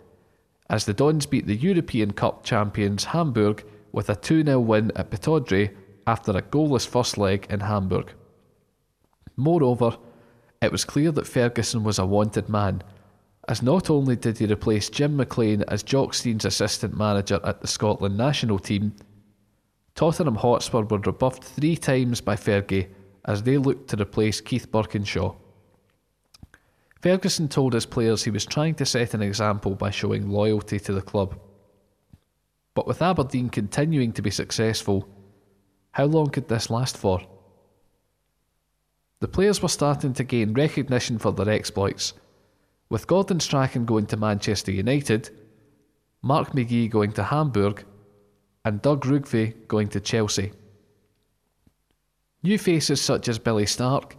as 0.69 0.85
the 0.85 0.93
Dons 0.93 1.25
beat 1.25 1.47
the 1.47 1.55
European 1.55 2.13
Cup 2.13 2.43
champions 2.43 3.05
Hamburg 3.05 3.65
with 3.91 4.07
a 4.07 4.15
2 4.15 4.43
0 4.43 4.59
win 4.59 4.91
at 4.95 5.09
Pittodrie 5.09 5.71
after 6.07 6.31
a 6.31 6.41
goalless 6.41 6.87
first 6.87 7.17
leg 7.17 7.47
in 7.49 7.61
Hamburg. 7.61 8.13
Moreover, 9.35 9.97
it 10.61 10.71
was 10.71 10.85
clear 10.85 11.11
that 11.11 11.27
Ferguson 11.27 11.83
was 11.83 11.99
a 11.99 12.05
wanted 12.05 12.49
man 12.49 12.81
as 13.47 13.61
not 13.61 13.89
only 13.89 14.15
did 14.15 14.37
he 14.37 14.45
replace 14.45 14.89
Jim 14.89 15.17
McLean 15.17 15.63
as 15.67 15.83
Jock 15.83 16.13
Stein's 16.13 16.45
assistant 16.45 16.97
manager 16.97 17.39
at 17.43 17.61
the 17.61 17.67
Scotland 17.67 18.17
national 18.17 18.59
team, 18.59 18.93
Tottenham 19.93 20.35
Hotspur 20.35 20.81
were 20.81 20.97
rebuffed 20.97 21.43
three 21.43 21.77
times 21.77 22.21
by 22.21 22.35
Fergie 22.35 22.87
as 23.25 23.43
they 23.43 23.57
looked 23.57 23.89
to 23.89 24.01
replace 24.01 24.41
Keith 24.41 24.71
Burkinshaw. 24.71 25.35
Ferguson 27.01 27.47
told 27.47 27.73
his 27.73 27.85
players 27.85 28.23
he 28.23 28.31
was 28.31 28.45
trying 28.45 28.73
to 28.75 28.85
set 28.85 29.13
an 29.13 29.21
example 29.21 29.75
by 29.75 29.91
showing 29.91 30.29
loyalty 30.29 30.79
to 30.79 30.91
the 30.91 31.01
club. 31.01 31.39
But 32.73 32.87
with 32.87 33.01
Aberdeen 33.01 33.49
continuing 33.49 34.11
to 34.13 34.23
be 34.23 34.31
successful, 34.31 35.07
How 35.95 36.03
long 36.03 36.29
could 36.29 36.49
this 36.49 36.69
last 36.69 36.97
for? 36.97 37.21
The 39.21 39.29
players 39.29 39.62
were 39.62 39.69
starting 39.69 40.13
to 40.15 40.25
gain 40.25 40.53
recognition 40.53 41.17
for 41.17 41.31
their 41.31 41.47
exploits, 41.47 42.13
with 42.89 43.08
Gordon 43.08 43.39
Strachan 43.39 43.86
going 43.86 44.05
to 44.08 44.17
Manchester 44.17 44.73
United, 44.73 45.29
Mark 46.21 46.51
McGhee 46.51 46.89
going 46.89 47.13
to 47.13 47.23
Hamburg, 47.23 47.86
and 48.65 48.81
Doug 48.81 49.05
Rougvie 49.05 49.53
going 49.69 49.88
to 49.88 50.01
Chelsea. 50.01 50.51
New 52.43 52.58
faces 52.58 52.99
such 52.99 53.29
as 53.29 53.39
Billy 53.39 53.65
Stark, 53.65 54.17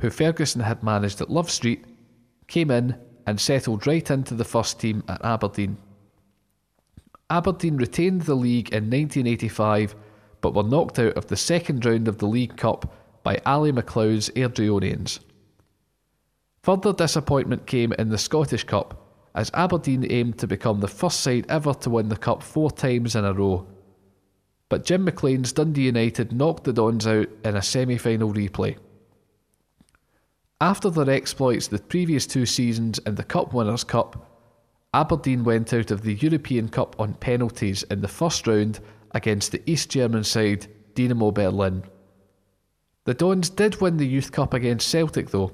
who 0.00 0.10
Ferguson 0.10 0.62
had 0.62 0.82
managed 0.82 1.20
at 1.20 1.30
Love 1.30 1.52
Street, 1.52 1.84
came 2.48 2.72
in 2.72 2.98
and 3.28 3.40
settled 3.40 3.86
right 3.86 4.10
into 4.10 4.34
the 4.34 4.44
first 4.44 4.80
team 4.80 5.04
at 5.06 5.24
Aberdeen. 5.24 5.78
Aberdeen 7.30 7.76
retained 7.76 8.22
the 8.22 8.34
league 8.34 8.70
in 8.70 8.90
1985 8.90 9.94
but 10.40 10.54
were 10.54 10.62
knocked 10.62 10.98
out 10.98 11.14
of 11.14 11.26
the 11.26 11.36
second 11.36 11.84
round 11.84 12.08
of 12.08 12.18
the 12.18 12.26
League 12.26 12.56
Cup 12.56 12.92
by 13.22 13.40
Ally 13.44 13.70
MacLeod's 13.70 14.30
Airdrieonians. 14.30 15.20
Further 16.62 16.92
disappointment 16.92 17.66
came 17.66 17.92
in 17.92 18.08
the 18.08 18.18
Scottish 18.18 18.64
Cup 18.64 19.06
as 19.36 19.50
Aberdeen 19.54 20.06
aimed 20.10 20.38
to 20.38 20.46
become 20.46 20.80
the 20.80 20.88
first 20.88 21.20
side 21.20 21.46
ever 21.48 21.74
to 21.74 21.90
win 21.90 22.08
the 22.08 22.16
Cup 22.16 22.42
four 22.42 22.70
times 22.70 23.14
in 23.14 23.24
a 23.24 23.32
row. 23.32 23.66
But 24.68 24.84
Jim 24.84 25.04
McLean's 25.04 25.52
Dundee 25.52 25.82
United 25.82 26.32
knocked 26.32 26.64
the 26.64 26.72
Dons 26.72 27.06
out 27.06 27.28
in 27.44 27.54
a 27.54 27.62
semi 27.62 27.98
final 27.98 28.32
replay. 28.32 28.78
After 30.60 30.88
their 30.88 31.10
exploits 31.10 31.68
the 31.68 31.78
previous 31.78 32.26
two 32.26 32.46
seasons 32.46 32.98
in 33.00 33.14
the 33.14 33.22
Cup 33.22 33.52
Winners' 33.52 33.84
Cup, 33.84 34.32
Aberdeen 34.94 35.44
went 35.44 35.74
out 35.74 35.90
of 35.90 36.00
the 36.00 36.14
European 36.14 36.68
Cup 36.68 36.98
on 36.98 37.12
penalties 37.14 37.82
in 37.84 38.00
the 38.00 38.08
first 38.08 38.46
round 38.46 38.80
against 39.12 39.52
the 39.52 39.62
East 39.66 39.90
German 39.90 40.24
side 40.24 40.66
Dynamo 40.94 41.30
Berlin. 41.30 41.84
The 43.04 43.14
Dons 43.14 43.50
did 43.50 43.80
win 43.80 43.96
the 43.98 44.06
Youth 44.06 44.32
Cup 44.32 44.52
against 44.52 44.88
Celtic 44.88 45.30
though, 45.30 45.52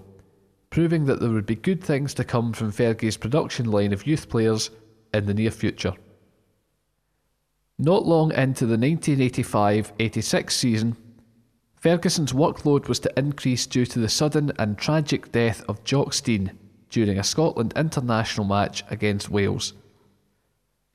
proving 0.70 1.04
that 1.04 1.20
there 1.20 1.30
would 1.30 1.46
be 1.46 1.54
good 1.54 1.82
things 1.82 2.14
to 2.14 2.24
come 2.24 2.52
from 2.52 2.72
Fergie's 2.72 3.16
production 3.16 3.70
line 3.70 3.92
of 3.92 4.06
youth 4.06 4.28
players 4.28 4.70
in 5.12 5.26
the 5.26 5.34
near 5.34 5.50
future. 5.50 5.94
Not 7.78 8.06
long 8.06 8.32
into 8.32 8.64
the 8.64 8.78
1985 8.78 9.92
86 9.98 10.56
season, 10.56 10.96
Ferguson's 11.74 12.32
workload 12.32 12.86
was 12.86 13.00
to 13.00 13.18
increase 13.18 13.66
due 13.66 13.84
to 13.86 13.98
the 13.98 14.08
sudden 14.08 14.52
and 14.58 14.78
tragic 14.78 15.32
death 15.32 15.64
of 15.68 15.82
Jock 15.82 16.12
Stein 16.12 16.56
during 16.90 17.18
a 17.18 17.24
Scotland 17.24 17.72
international 17.74 18.46
match 18.46 18.84
against 18.88 19.30
Wales. 19.30 19.72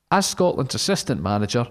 As 0.09 0.25
Scotland's 0.25 0.75
assistant 0.75 1.21
manager, 1.21 1.67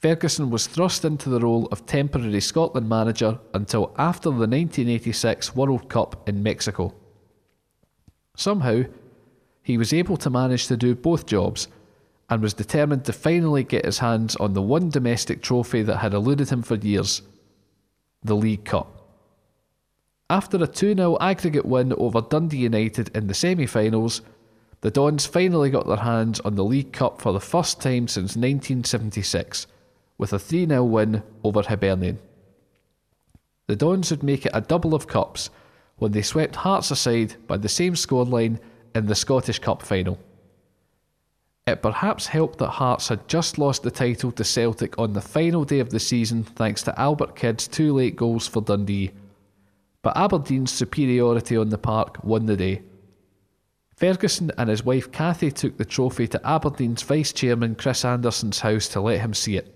Ferguson 0.00 0.50
was 0.50 0.68
thrust 0.68 1.04
into 1.04 1.28
the 1.28 1.40
role 1.40 1.66
of 1.72 1.84
temporary 1.84 2.40
Scotland 2.40 2.88
manager 2.88 3.38
until 3.52 3.92
after 3.98 4.28
the 4.28 4.46
1986 4.46 5.56
World 5.56 5.88
Cup 5.88 6.28
in 6.28 6.42
Mexico. 6.42 6.94
Somehow, 8.36 8.84
he 9.62 9.76
was 9.76 9.92
able 9.92 10.16
to 10.18 10.30
manage 10.30 10.68
to 10.68 10.76
do 10.76 10.94
both 10.94 11.26
jobs 11.26 11.66
and 12.30 12.40
was 12.40 12.54
determined 12.54 13.04
to 13.06 13.12
finally 13.12 13.64
get 13.64 13.84
his 13.84 13.98
hands 13.98 14.36
on 14.36 14.52
the 14.52 14.62
one 14.62 14.88
domestic 14.90 15.42
trophy 15.42 15.82
that 15.82 15.96
had 15.98 16.14
eluded 16.14 16.50
him 16.50 16.62
for 16.62 16.76
years 16.76 17.22
the 18.22 18.36
League 18.36 18.64
Cup. 18.64 18.94
After 20.30 20.62
a 20.62 20.66
2 20.66 20.94
0 20.94 21.16
aggregate 21.20 21.64
win 21.64 21.92
over 21.94 22.20
Dundee 22.20 22.58
United 22.58 23.16
in 23.16 23.26
the 23.26 23.34
semi 23.34 23.66
finals, 23.66 24.22
the 24.80 24.90
Dons 24.90 25.26
finally 25.26 25.70
got 25.70 25.86
their 25.86 25.96
hands 25.96 26.38
on 26.40 26.54
the 26.54 26.64
League 26.64 26.92
Cup 26.92 27.20
for 27.20 27.32
the 27.32 27.40
first 27.40 27.80
time 27.80 28.06
since 28.06 28.36
1976, 28.36 29.66
with 30.18 30.32
a 30.32 30.38
3 30.38 30.66
0 30.66 30.84
win 30.84 31.22
over 31.42 31.62
Hibernian. 31.62 32.18
The 33.68 33.76
Dons 33.76 34.10
would 34.10 34.22
make 34.22 34.44
it 34.44 34.52
a 34.54 34.60
double 34.60 34.94
of 34.94 35.06
cups 35.06 35.50
when 35.96 36.12
they 36.12 36.22
swept 36.22 36.56
Hearts 36.56 36.90
aside 36.90 37.36
by 37.46 37.56
the 37.56 37.68
same 37.68 37.94
scoreline 37.94 38.58
in 38.94 39.06
the 39.06 39.14
Scottish 39.14 39.58
Cup 39.58 39.82
final. 39.82 40.18
It 41.66 41.82
perhaps 41.82 42.26
helped 42.26 42.58
that 42.60 42.70
Hearts 42.70 43.08
had 43.08 43.28
just 43.28 43.58
lost 43.58 43.82
the 43.82 43.90
title 43.90 44.32
to 44.32 44.44
Celtic 44.44 44.98
on 44.98 45.12
the 45.12 45.20
final 45.20 45.64
day 45.64 45.80
of 45.80 45.90
the 45.90 46.00
season 46.00 46.42
thanks 46.42 46.82
to 46.84 46.98
Albert 46.98 47.36
Kidd's 47.36 47.68
two 47.68 47.92
late 47.92 48.16
goals 48.16 48.46
for 48.46 48.62
Dundee, 48.62 49.10
but 50.00 50.16
Aberdeen's 50.16 50.72
superiority 50.72 51.56
on 51.56 51.68
the 51.68 51.76
park 51.76 52.24
won 52.24 52.46
the 52.46 52.56
day. 52.56 52.82
Ferguson 53.96 54.50
and 54.56 54.70
his 54.70 54.84
wife 54.84 55.12
Cathy 55.12 55.50
took 55.50 55.76
the 55.76 55.84
trophy 55.84 56.26
to 56.28 56.40
Aberdeen's 56.48 57.02
vice 57.02 57.32
chairman 57.32 57.74
Chris 57.74 58.04
Anderson's 58.04 58.60
house 58.60 58.88
to 58.88 59.00
let 59.00 59.20
him 59.20 59.34
see 59.34 59.56
it. 59.56 59.74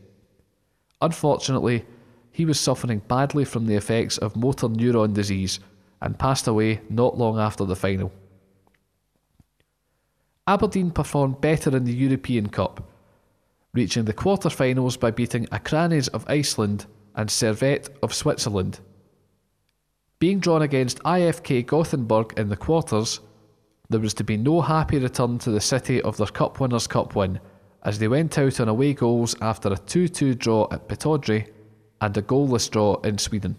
Unfortunately, 1.02 1.84
he 2.30 2.46
was 2.46 2.58
suffering 2.58 3.02
badly 3.08 3.44
from 3.44 3.66
the 3.66 3.74
effects 3.74 4.16
of 4.18 4.36
motor 4.36 4.68
neuron 4.68 5.12
disease 5.12 5.58
and 6.00 6.18
passed 6.18 6.46
away 6.46 6.80
not 6.88 7.18
long 7.18 7.38
after 7.38 7.64
the 7.64 7.76
final. 7.76 8.12
Aberdeen 10.46 10.92
performed 10.92 11.40
better 11.40 11.76
in 11.76 11.84
the 11.84 11.92
European 11.92 12.48
Cup, 12.48 12.88
reaching 13.74 14.04
the 14.04 14.12
quarter-finals 14.12 14.96
by 14.96 15.10
beating 15.10 15.46
Akranes 15.46 16.08
of 16.08 16.24
Iceland 16.28 16.86
and 17.16 17.28
Servette 17.28 17.88
of 18.02 18.14
Switzerland. 18.14 18.78
Being 20.20 20.38
drawn 20.38 20.62
against 20.62 21.02
IFK 21.02 21.66
Gothenburg 21.66 22.34
in 22.36 22.48
the 22.48 22.56
quarters, 22.56 23.20
there 23.88 24.00
was 24.00 24.14
to 24.14 24.24
be 24.24 24.36
no 24.36 24.60
happy 24.60 24.98
return 24.98 25.38
to 25.38 25.50
the 25.50 25.60
city 25.60 26.00
of 26.02 26.16
their 26.16 26.28
Cup 26.28 26.60
Winners' 26.60 26.86
Cup 26.86 27.16
win, 27.16 27.40
as 27.84 27.98
they 27.98 28.08
went 28.08 28.38
out 28.38 28.60
on 28.60 28.68
away 28.68 28.94
goals 28.94 29.34
after 29.40 29.72
a 29.72 29.76
2 29.76 30.08
2 30.08 30.34
draw 30.34 30.68
at 30.70 30.88
Pittodrie 30.88 31.48
and 32.00 32.16
a 32.16 32.22
goalless 32.22 32.70
draw 32.70 32.96
in 33.02 33.18
Sweden. 33.18 33.56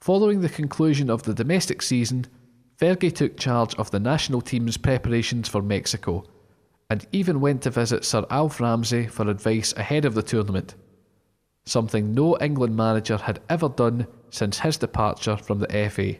Following 0.00 0.40
the 0.40 0.48
conclusion 0.48 1.10
of 1.10 1.24
the 1.24 1.34
domestic 1.34 1.82
season, 1.82 2.26
Fergie 2.78 3.14
took 3.14 3.36
charge 3.36 3.74
of 3.74 3.90
the 3.90 4.00
national 4.00 4.40
team's 4.40 4.76
preparations 4.76 5.48
for 5.48 5.60
Mexico 5.60 6.24
and 6.88 7.06
even 7.12 7.40
went 7.40 7.62
to 7.62 7.70
visit 7.70 8.04
Sir 8.04 8.24
Alf 8.30 8.60
Ramsey 8.60 9.06
for 9.06 9.28
advice 9.28 9.72
ahead 9.76 10.04
of 10.04 10.14
the 10.14 10.22
tournament, 10.22 10.74
something 11.64 12.14
no 12.14 12.36
England 12.40 12.76
manager 12.76 13.16
had 13.16 13.40
ever 13.48 13.68
done 13.68 14.06
since 14.30 14.58
his 14.58 14.76
departure 14.78 15.36
from 15.36 15.60
the 15.60 15.88
FA. 15.90 16.16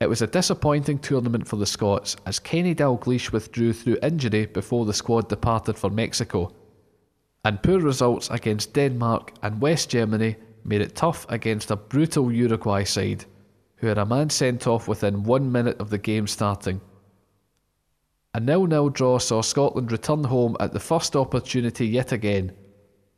It 0.00 0.08
was 0.08 0.22
a 0.22 0.26
disappointing 0.26 0.98
tournament 0.98 1.46
for 1.46 1.56
the 1.56 1.66
Scots 1.66 2.16
as 2.24 2.38
Kenny 2.38 2.74
Dalglish 2.74 3.32
withdrew 3.32 3.74
through 3.74 3.98
injury 4.02 4.46
before 4.46 4.86
the 4.86 4.94
squad 4.94 5.28
departed 5.28 5.76
for 5.76 5.90
Mexico, 5.90 6.54
and 7.44 7.62
poor 7.62 7.80
results 7.80 8.30
against 8.30 8.72
Denmark 8.72 9.34
and 9.42 9.60
West 9.60 9.90
Germany 9.90 10.36
made 10.64 10.80
it 10.80 10.96
tough 10.96 11.26
against 11.28 11.70
a 11.70 11.76
brutal 11.76 12.32
Uruguay 12.32 12.84
side 12.84 13.26
who 13.76 13.88
had 13.88 13.98
a 13.98 14.06
man 14.06 14.30
sent 14.30 14.66
off 14.66 14.88
within 14.88 15.22
one 15.22 15.52
minute 15.52 15.78
of 15.78 15.90
the 15.90 15.98
game 15.98 16.26
starting. 16.26 16.80
A 18.32 18.40
nil-nil 18.40 18.88
draw 18.88 19.18
saw 19.18 19.42
Scotland 19.42 19.92
return 19.92 20.24
home 20.24 20.56
at 20.60 20.72
the 20.72 20.80
first 20.80 21.14
opportunity 21.14 21.86
yet 21.86 22.12
again, 22.12 22.52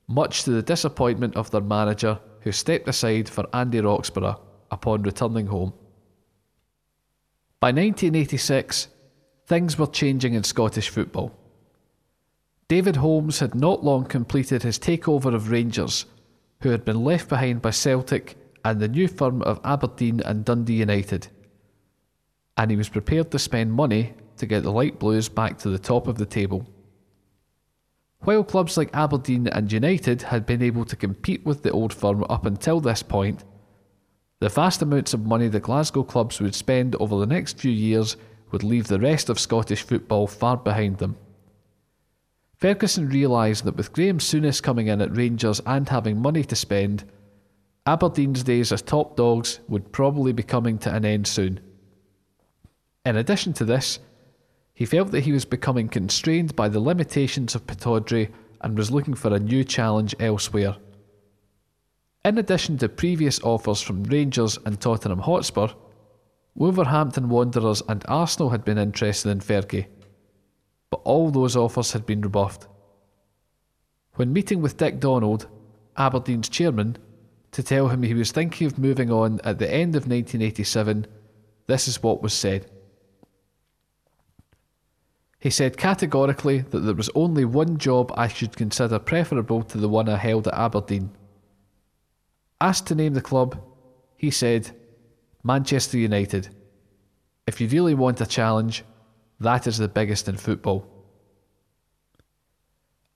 much 0.09 0.43
to 0.43 0.51
the 0.51 0.63
disappointment 0.63 1.37
of 1.37 1.49
their 1.53 1.61
manager, 1.61 2.19
who 2.41 2.51
stepped 2.51 2.89
aside 2.89 3.29
for 3.29 3.47
Andy 3.53 3.81
Roxburgh 3.81 4.37
upon 4.73 5.03
returning 5.03 5.47
home. 5.47 5.73
By 7.63 7.69
1986, 7.69 8.89
things 9.47 9.79
were 9.79 9.87
changing 9.87 10.35
in 10.35 10.43
Scottish 10.43 10.89
football. 10.89 11.33
David 12.67 12.97
Holmes 12.97 13.39
had 13.39 13.55
not 13.55 13.85
long 13.85 14.05
completed 14.05 14.65
his 14.65 14.81
takeover 14.81 15.33
of 15.33 15.49
Rangers, 15.49 16.07
who 16.63 16.71
had 16.71 16.85
been 16.85 17.05
left 17.05 17.29
behind 17.29 17.63
by 17.63 17.71
Celtic 17.71 18.37
and 18.65 18.81
the 18.81 18.89
new 18.89 19.07
firm 19.07 19.43
of 19.43 19.61
Aberdeen 19.63 20.21
and 20.23 20.45
Dundee 20.45 20.73
United. 20.73 21.29
And 22.57 22.69
he 22.69 22.77
was 22.77 22.89
prepared 22.89 23.31
to 23.31 23.39
spend 23.39 23.73
money 23.73 24.15
to 24.39 24.47
get 24.47 24.65
the 24.65 24.73
Light 24.73 24.99
Blues 24.99 25.29
back 25.29 25.57
to 25.59 25.69
the 25.69 25.79
top 25.79 26.09
of 26.09 26.19
the 26.19 26.27
table. 26.27 26.69
While 28.23 28.43
clubs 28.43 28.77
like 28.77 28.91
Aberdeen 28.93 29.47
and 29.47 29.71
United 29.71 30.23
had 30.23 30.47
been 30.47 30.63
able 30.63 30.85
to 30.87 30.97
compete 30.97 31.47
with 31.47 31.63
the 31.63 31.71
old 31.71 31.95
firm 31.95 32.25
up 32.29 32.45
until 32.45 32.81
this 32.81 33.05
point, 33.05 33.45
the 34.43 34.49
vast 34.49 34.83
amounts 34.83 35.15
of 35.15 35.25
money 35.25 35.47
the 35.47 35.61
Glasgow 35.61 36.03
clubs 36.03 36.41
would 36.41 36.57
spend 36.57 36.97
over 36.97 37.17
the 37.17 37.33
next 37.33 37.61
few 37.61 37.71
years 37.71 38.17
would 38.51 38.65
leave 38.65 38.89
the 38.89 38.99
rest 38.99 39.29
of 39.29 39.39
Scottish 39.39 39.83
football 39.83 40.27
far 40.27 40.57
behind 40.57 40.99
them. 40.99 41.17
Ferguson 42.57 43.09
realised 43.09 43.63
that 43.63 43.77
with 43.77 43.93
Graeme 43.93 44.19
Souness 44.19 44.61
coming 44.61 44.89
in 44.89 45.01
at 45.01 45.17
Rangers 45.17 45.61
and 45.65 45.89
having 45.89 46.21
money 46.21 46.43
to 46.43 46.57
spend, 46.57 47.05
Aberdeen's 47.87 48.43
days 48.43 48.73
as 48.73 48.83
top 48.83 49.15
dogs 49.17 49.61
would 49.69 49.93
probably 49.93 50.33
be 50.33 50.43
coming 50.43 50.77
to 50.79 50.93
an 50.93 51.05
end 51.05 51.29
soon. 51.29 51.61
In 53.07 53.17
addition 53.17 53.53
to 53.53 53.65
this, 53.65 54.01
he 54.75 54.85
felt 54.85 55.13
that 55.13 55.21
he 55.21 55.31
was 55.31 55.45
becoming 55.45 55.89
constrained 55.89 56.57
by 56.57 56.69
the 56.69 56.81
limitations 56.81 57.55
of 57.55 57.69
Pittodrie 57.69 58.33
and 58.61 58.77
was 58.77 58.91
looking 58.91 59.15
for 59.15 59.33
a 59.33 59.39
new 59.39 59.63
challenge 59.63 60.17
elsewhere. 60.19 60.75
In 62.25 62.39
addition 62.39 62.79
to 62.79 62.89
previous 62.89 63.41
offers 63.43 63.81
from 63.81 64.05
Rangers 64.05 64.57
and 64.65 64.81
Tottenham 64.81 65.19
Hotspur, 65.19 65.69
Wolverhampton 66.55 67.29
Wanderers 67.29 67.83
and 67.89 68.05
Arsenal 68.07 68.51
had 68.51 68.65
been 68.65 68.79
interested 68.79 69.31
in 69.31 69.41
Fergie, 69.41 69.87
but 70.91 71.01
all 71.05 71.31
those 71.31 71.57
offers 71.57 71.93
had 71.93 72.07
been 72.07 72.21
rebuffed. 72.21 72.69
When 74.15 74.33
meeting 74.33 74.63
with 74.63 74.77
Dick 74.77 75.01
Donald, 75.01 75.49
Aberdeen's 75.97 76.49
chairman, 76.49 76.97
to 77.51 77.63
tell 77.63 77.89
him 77.89 78.03
he 78.03 78.15
was 78.15 78.31
thinking 78.31 78.69
of 78.69 78.79
moving 78.79 79.11
on 79.11 79.41
at 79.43 79.59
the 79.59 79.69
end 79.69 79.97
of 79.97 80.03
1987, 80.03 81.07
this 81.67 81.89
is 81.89 82.03
what 82.03 82.23
was 82.23 82.33
said. 82.33 82.71
He 85.41 85.51
said 85.51 85.77
categorically 85.77 86.61
that 86.61 86.81
there 86.81 86.95
was 86.95 87.11
only 87.17 87.45
one 87.45 87.79
job 87.79 88.13
I 88.17 88.29
should 88.29 88.57
consider 88.57 89.01
preferable 89.01 89.65
to 89.65 89.79
the 89.79 89.89
one 89.89 90.09
I 90.09 90.17
held 90.17 90.47
at 90.47 90.55
Aberdeen. 90.55 91.11
Asked 92.63 92.87
to 92.87 92.95
name 92.95 93.15
the 93.15 93.21
club, 93.21 93.61
he 94.17 94.31
said, 94.31 94.71
Manchester 95.43 95.99
United. 95.99 96.49
If 97.45 97.61
you 97.61 97.67
really 97.67 97.95
want 97.95 98.21
a 98.21 98.25
challenge, 98.27 98.85
that 99.41 99.67
is 99.67 99.79
the 99.79 99.89
biggest 99.89 100.29
in 100.29 100.37
football. 100.37 100.87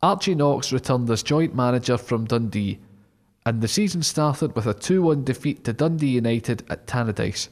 Archie 0.03 0.35
Knox 0.35 0.73
returned 0.73 1.09
as 1.11 1.23
joint 1.23 1.55
manager 1.55 1.97
from 1.97 2.25
Dundee, 2.25 2.81
and 3.47 3.61
the 3.63 3.69
season 3.69 4.03
started 4.03 4.57
with 4.57 4.67
a 4.67 4.75
2 4.75 5.01
1 5.03 5.23
defeat 5.23 5.63
to 5.63 5.73
Dundee 5.73 6.09
United 6.09 6.65
at 6.69 6.89
Tannadice. 6.89 7.49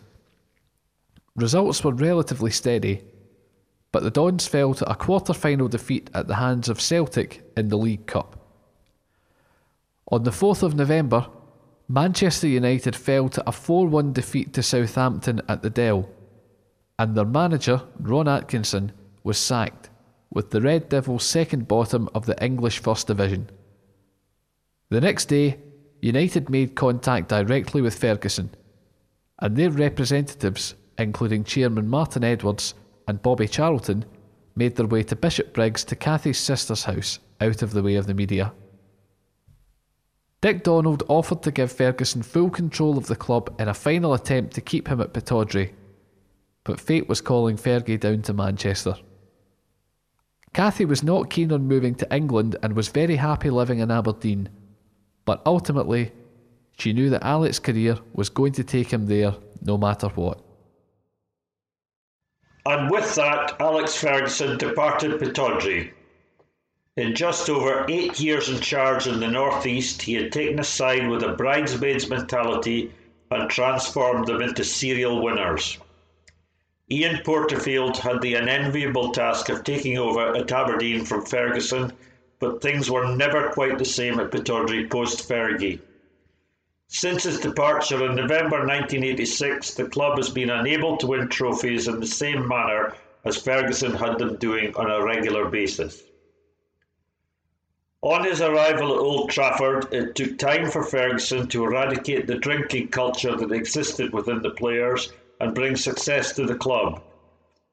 Results 1.37 1.85
were 1.85 1.95
relatively 1.95 2.51
steady, 2.51 3.05
but 3.93 4.03
the 4.03 4.11
Dons 4.11 4.49
fell 4.49 4.75
to 4.75 4.91
a 4.91 4.97
quarter 4.97 5.33
final 5.33 5.69
defeat 5.69 6.11
at 6.13 6.27
the 6.27 6.35
hands 6.35 6.69
of 6.69 6.81
Celtic 6.81 7.49
in 7.57 7.69
the 7.69 7.79
League 7.79 8.09
Cup. 8.09 8.37
On 10.11 10.25
the 10.25 10.33
4th 10.33 10.65
of 10.65 10.75
November, 10.75 11.29
Manchester 11.89 12.49
United 12.49 12.97
fell 12.97 13.29
to 13.29 13.47
a 13.47 13.53
4 13.53 13.87
1 13.87 14.15
defeat 14.15 14.55
to 14.55 14.63
Southampton 14.63 15.43
at 15.49 15.61
the 15.61 15.69
Dell, 15.69 16.09
and 16.99 17.15
their 17.15 17.27
manager, 17.27 17.83
Ron 18.01 18.27
Atkinson, 18.27 18.93
was 19.23 19.37
sacked, 19.37 19.91
with 20.31 20.51
the 20.51 20.63
Red 20.63 20.89
Devils 20.89 21.25
second 21.25 21.69
bottom 21.69 22.09
of 22.15 22.25
the 22.25 22.43
English 22.43 22.79
First 22.79 23.09
Division. 23.09 23.51
The 24.89 25.03
next 25.03 25.27
day, 25.27 25.59
United 26.01 26.49
made 26.49 26.75
contact 26.75 27.29
directly 27.29 27.83
with 27.83 27.99
Ferguson, 27.99 28.51
and 29.41 29.55
their 29.55 29.71
representatives, 29.71 30.77
including 30.97 31.45
Chairman 31.45 31.89
Martin 31.89 32.25
Edwards, 32.25 32.73
and 33.09 33.21
Bobby 33.21 33.47
Charlton 33.47 34.07
made 34.57 34.77
their 34.77 34.87
way 34.87 35.03
to 35.03 35.17
Bishopbriggs 35.17 35.85
to 35.85 35.97
Cathy's 35.97 36.39
sister's 36.39 36.85
house, 36.85 37.19
out 37.43 37.61
of 37.61 37.73
the 37.73 37.83
way 37.83 37.97
of 37.97 38.07
the 38.07 38.15
media. 38.15 38.53
Dick 40.45 40.63
Donald 40.63 41.05
offered 41.09 41.43
to 41.45 41.51
give 41.51 41.73
Ferguson 41.73 42.21
full 42.21 42.51
control 42.51 42.99
of 42.99 43.07
the 43.07 43.17
club 43.17 43.59
in 43.59 43.67
a 43.67 43.73
final 43.73 44.13
attempt 44.13 44.53
to 44.53 44.61
keep 44.61 44.89
him 44.89 45.01
at 45.01 45.15
Pittodrie, 45.15 45.73
but 46.65 46.79
fate 46.79 47.09
was 47.09 47.23
calling 47.23 47.57
Fergie 47.57 47.99
down 47.99 48.21
to 48.21 48.35
Manchester. 48.35 48.95
Cathy 50.53 50.85
was 50.85 51.03
not 51.03 51.31
keen 51.31 51.51
on 51.51 51.67
moving 51.67 51.95
to 51.95 52.15
England 52.15 52.57
and 52.63 52.77
was 52.77 52.89
very 52.89 53.17
happy 53.17 53.49
living 53.49 53.79
in 53.79 53.91
Aberdeen, 53.91 54.51
but 55.25 55.41
ultimately, 55.47 56.13
she 56.77 56.93
knew 56.93 57.09
that 57.09 57.25
Alec's 57.25 57.59
career 57.59 57.97
was 58.13 58.29
going 58.29 58.53
to 58.53 58.65
take 58.65 58.93
him 58.93 59.07
there 59.07 59.35
no 59.63 59.79
matter 59.79 60.09
what. 60.09 60.45
And 62.67 62.91
with 62.91 63.15
that, 63.15 63.57
Alex 63.61 63.95
Ferguson 63.95 64.59
departed 64.59 65.19
Pittodrie. 65.19 65.95
In 66.97 67.17
just 67.17 67.51
over 67.51 67.85
eight 67.89 68.21
years 68.21 68.49
in 68.49 68.61
charge 68.61 69.09
in 69.09 69.19
the 69.19 69.27
Northeast, 69.27 70.03
he 70.03 70.15
had 70.15 70.31
taken 70.31 70.61
a 70.61 70.65
side 70.65 71.09
with 71.09 71.25
a 71.25 71.35
bridesmaid's 71.35 72.09
mentality 72.09 72.93
and 73.33 73.51
transformed 73.51 74.29
them 74.29 74.41
into 74.41 74.63
serial 74.63 75.21
winners. 75.21 75.77
Ian 76.89 77.21
Porterfield 77.25 77.97
had 77.97 78.21
the 78.21 78.35
unenviable 78.35 79.11
task 79.11 79.49
of 79.49 79.65
taking 79.65 79.99
over 79.99 80.37
at 80.37 80.53
Aberdeen 80.53 81.05
from 81.05 81.27
Ferguson, 81.27 81.93
but 82.39 82.63
things 82.63 82.89
were 82.89 83.17
never 83.17 83.49
quite 83.49 83.77
the 83.79 83.85
same 83.85 84.21
at 84.21 84.31
Pittodrie 84.31 84.89
post 84.89 85.29
Fergie. 85.29 85.81
Since 86.87 87.25
his 87.25 87.41
departure 87.41 88.07
in 88.07 88.15
November 88.15 88.59
1986, 88.59 89.75
the 89.75 89.89
club 89.89 90.19
has 90.19 90.31
been 90.31 90.51
unable 90.51 90.97
to 90.99 91.09
win 91.09 91.29
trophies 91.29 91.89
in 91.89 91.99
the 91.99 92.07
same 92.07 92.47
manner 92.47 92.95
as 93.25 93.43
Ferguson 93.43 93.95
had 93.95 94.19
them 94.19 94.37
doing 94.37 94.77
on 94.77 94.89
a 94.89 95.03
regular 95.03 95.47
basis. 95.47 96.05
On 98.05 98.23
his 98.23 98.43
arrival 98.43 98.93
at 98.93 99.01
Old 99.01 99.31
Trafford, 99.31 99.91
it 99.91 100.15
took 100.15 100.37
time 100.37 100.71
for 100.71 100.83
Ferguson 100.83 101.49
to 101.49 101.65
eradicate 101.65 102.27
the 102.27 102.35
drinking 102.35 102.89
culture 102.89 103.35
that 103.35 103.51
existed 103.51 104.13
within 104.13 104.43
the 104.43 104.51
players 104.51 105.11
and 105.41 105.55
bring 105.55 105.75
success 105.75 106.35
to 106.35 106.45
the 106.45 106.55
club, 106.55 107.01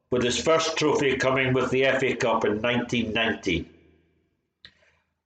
with 0.09 0.23
his 0.23 0.41
first 0.41 0.77
trophy 0.77 1.17
coming 1.17 1.51
with 1.51 1.69
the 1.69 1.83
FA 1.83 2.15
Cup 2.15 2.45
in 2.45 2.61
1990. 2.61 3.65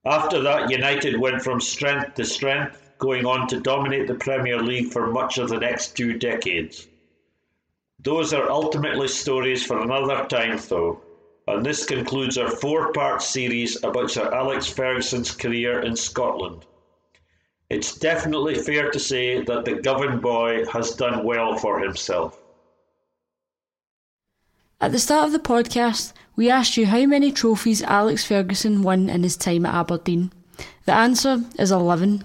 After 0.04 0.42
that, 0.42 0.72
United 0.72 1.20
went 1.20 1.40
from 1.40 1.60
strength 1.60 2.14
to 2.14 2.24
strength 2.24 2.90
going 2.98 3.26
on 3.26 3.46
to 3.46 3.60
dominate 3.60 4.08
the 4.08 4.16
Premier 4.16 4.60
League 4.60 4.92
for 4.92 5.06
much 5.12 5.38
of 5.38 5.48
the 5.48 5.60
next 5.60 5.94
two 5.94 6.18
decades. 6.18 6.88
Those 8.00 8.32
are 8.32 8.50
ultimately 8.50 9.06
stories 9.06 9.64
for 9.64 9.80
another 9.80 10.26
time, 10.26 10.58
though, 10.68 11.00
and 11.48 11.64
this 11.64 11.84
concludes 11.84 12.38
our 12.38 12.50
four 12.50 12.92
part 12.92 13.22
series 13.22 13.82
about 13.84 14.10
Sir 14.10 14.32
Alex 14.34 14.66
Ferguson's 14.66 15.30
career 15.30 15.80
in 15.82 15.94
Scotland. 15.94 16.66
It's 17.70 17.98
definitely 17.98 18.54
fair 18.56 18.90
to 18.90 18.98
say 18.98 19.42
that 19.42 19.64
the 19.64 19.74
Govan 19.74 20.20
boy 20.20 20.64
has 20.66 20.94
done 20.94 21.24
well 21.24 21.56
for 21.56 21.80
himself. 21.80 22.40
At 24.80 24.92
the 24.92 24.98
start 24.98 25.26
of 25.26 25.32
the 25.32 25.38
podcast, 25.38 26.12
we 26.36 26.50
asked 26.50 26.76
you 26.76 26.86
how 26.86 27.06
many 27.06 27.32
trophies 27.32 27.82
Alex 27.82 28.24
Ferguson 28.24 28.82
won 28.82 29.08
in 29.08 29.22
his 29.22 29.36
time 29.36 29.64
at 29.66 29.74
Aberdeen. 29.74 30.32
The 30.84 30.92
answer 30.92 31.44
is 31.58 31.72
11. 31.72 32.24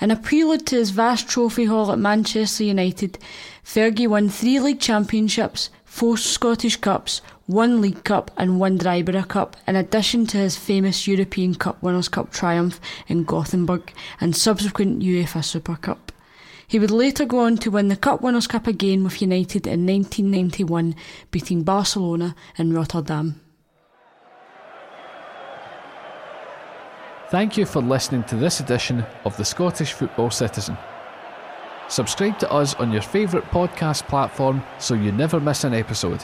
In 0.00 0.10
a 0.10 0.16
prelude 0.16 0.66
to 0.68 0.76
his 0.76 0.90
vast 0.90 1.28
trophy 1.28 1.64
haul 1.64 1.90
at 1.90 1.98
Manchester 1.98 2.64
United, 2.64 3.18
Fergie 3.64 4.06
won 4.06 4.28
three 4.28 4.60
league 4.60 4.80
championships, 4.80 5.70
four 5.84 6.16
Scottish 6.16 6.76
Cups, 6.76 7.20
one 7.48 7.80
League 7.80 8.04
Cup, 8.04 8.30
and 8.36 8.60
one 8.60 8.78
Drybrough 8.78 9.26
Cup, 9.26 9.56
in 9.66 9.74
addition 9.74 10.26
to 10.26 10.36
his 10.36 10.58
famous 10.58 11.08
European 11.08 11.54
Cup 11.54 11.82
Winners' 11.82 12.10
Cup 12.10 12.30
triumph 12.30 12.78
in 13.06 13.24
Gothenburg 13.24 13.90
and 14.20 14.36
subsequent 14.36 15.00
UEFA 15.00 15.42
Super 15.42 15.76
Cup. 15.76 16.12
He 16.66 16.78
would 16.78 16.90
later 16.90 17.24
go 17.24 17.38
on 17.38 17.56
to 17.58 17.70
win 17.70 17.88
the 17.88 17.96
Cup 17.96 18.20
Winners' 18.20 18.46
Cup 18.46 18.66
again 18.66 19.02
with 19.02 19.22
United 19.22 19.66
in 19.66 19.86
1991, 19.86 20.94
beating 21.30 21.62
Barcelona 21.62 22.36
in 22.58 22.74
Rotterdam. 22.74 23.40
Thank 27.30 27.56
you 27.56 27.64
for 27.64 27.80
listening 27.80 28.24
to 28.24 28.36
this 28.36 28.60
edition 28.60 29.06
of 29.24 29.34
the 29.38 29.44
Scottish 29.46 29.94
Football 29.94 30.30
Citizen. 30.30 30.76
Subscribe 31.88 32.38
to 32.40 32.52
us 32.52 32.74
on 32.74 32.92
your 32.92 33.00
favourite 33.00 33.50
podcast 33.50 34.06
platform 34.06 34.62
so 34.78 34.92
you 34.92 35.12
never 35.12 35.40
miss 35.40 35.64
an 35.64 35.72
episode. 35.72 36.22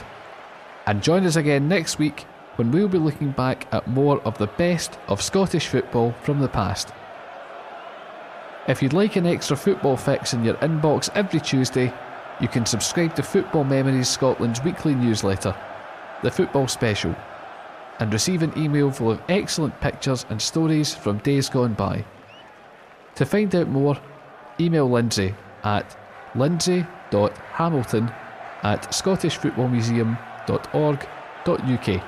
And 0.85 1.01
join 1.01 1.25
us 1.25 1.35
again 1.35 1.67
next 1.67 1.99
week 1.99 2.25
when 2.57 2.71
we'll 2.71 2.87
be 2.87 2.97
looking 2.97 3.31
back 3.31 3.67
at 3.71 3.87
more 3.87 4.21
of 4.21 4.37
the 4.37 4.47
best 4.47 4.97
of 5.07 5.21
Scottish 5.21 5.67
football 5.67 6.13
from 6.21 6.39
the 6.39 6.47
past. 6.47 6.89
If 8.67 8.81
you'd 8.81 8.93
like 8.93 9.15
an 9.15 9.25
extra 9.25 9.57
football 9.57 9.97
fix 9.97 10.33
in 10.33 10.43
your 10.43 10.55
inbox 10.55 11.09
every 11.15 11.39
Tuesday, 11.39 11.93
you 12.39 12.47
can 12.47 12.65
subscribe 12.65 13.15
to 13.15 13.23
Football 13.23 13.63
Memories 13.63 14.09
Scotland's 14.09 14.63
weekly 14.63 14.95
newsletter, 14.95 15.55
The 16.23 16.31
Football 16.31 16.67
Special 16.67 17.15
and 17.99 18.11
receive 18.11 18.43
an 18.43 18.53
email 18.57 18.91
full 18.91 19.11
of 19.11 19.21
excellent 19.29 19.79
pictures 19.79 20.25
and 20.29 20.41
stories 20.41 20.93
from 20.93 21.17
days 21.19 21.49
gone 21.49 21.73
by. 21.73 22.03
To 23.15 23.25
find 23.25 23.53
out 23.55 23.69
more, 23.69 23.97
email 24.59 24.89
Lindsay 24.89 25.33
at 25.63 25.97
lindsay.hamilton 26.35 28.11
at 28.63 28.93
scottishfootballmuseum.org.uk. 30.45 32.03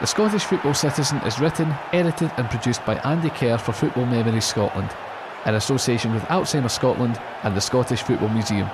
The 0.00 0.06
Scottish 0.06 0.44
Football 0.44 0.74
Citizen 0.74 1.18
is 1.18 1.40
written, 1.40 1.74
edited, 1.92 2.30
and 2.36 2.50
produced 2.50 2.84
by 2.84 2.96
Andy 2.96 3.30
Kerr 3.30 3.56
for 3.56 3.72
Football 3.72 4.04
Memories 4.06 4.44
Scotland, 4.44 4.90
in 5.46 5.54
association 5.54 6.12
with 6.12 6.22
Alzheimer's 6.24 6.74
Scotland 6.74 7.18
and 7.44 7.56
the 7.56 7.60
Scottish 7.60 8.02
Football 8.02 8.28
Museum. 8.28 8.68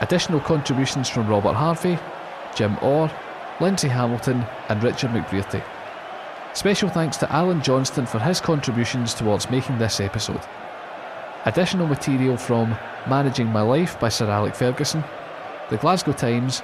Additional 0.00 0.40
contributions 0.40 1.08
from 1.08 1.28
Robert 1.28 1.54
Harvey, 1.54 1.96
Jim 2.56 2.76
Orr, 2.82 3.08
Lindsay 3.60 3.86
Hamilton, 3.88 4.44
and 4.68 4.82
Richard 4.82 5.10
McBrearty. 5.10 5.62
Special 6.52 6.88
thanks 6.88 7.16
to 7.18 7.32
Alan 7.32 7.62
Johnstone 7.62 8.06
for 8.06 8.18
his 8.18 8.40
contributions 8.40 9.14
towards 9.14 9.50
making 9.50 9.78
this 9.78 10.00
episode. 10.00 10.40
Additional 11.44 11.86
material 11.86 12.36
from 12.36 12.76
Managing 13.08 13.46
My 13.48 13.60
Life 13.60 14.00
by 14.00 14.08
Sir 14.08 14.28
Alec 14.28 14.56
Ferguson, 14.56 15.04
The 15.70 15.78
Glasgow 15.78 16.12
Times, 16.12 16.62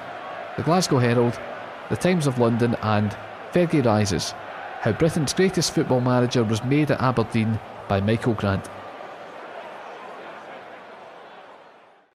The 0.58 0.62
Glasgow 0.62 0.98
Herald, 0.98 1.40
The 1.88 1.96
Times 1.96 2.26
of 2.26 2.38
London, 2.38 2.76
and 2.82 3.16
Fergie 3.50 3.84
Rises 3.84 4.34
How 4.80 4.92
Britain's 4.92 5.32
Greatest 5.32 5.74
Football 5.74 6.02
Manager 6.02 6.44
Was 6.44 6.62
Made 6.64 6.90
at 6.90 7.00
Aberdeen 7.00 7.58
by 7.88 8.02
Michael 8.02 8.34
Grant. 8.34 8.68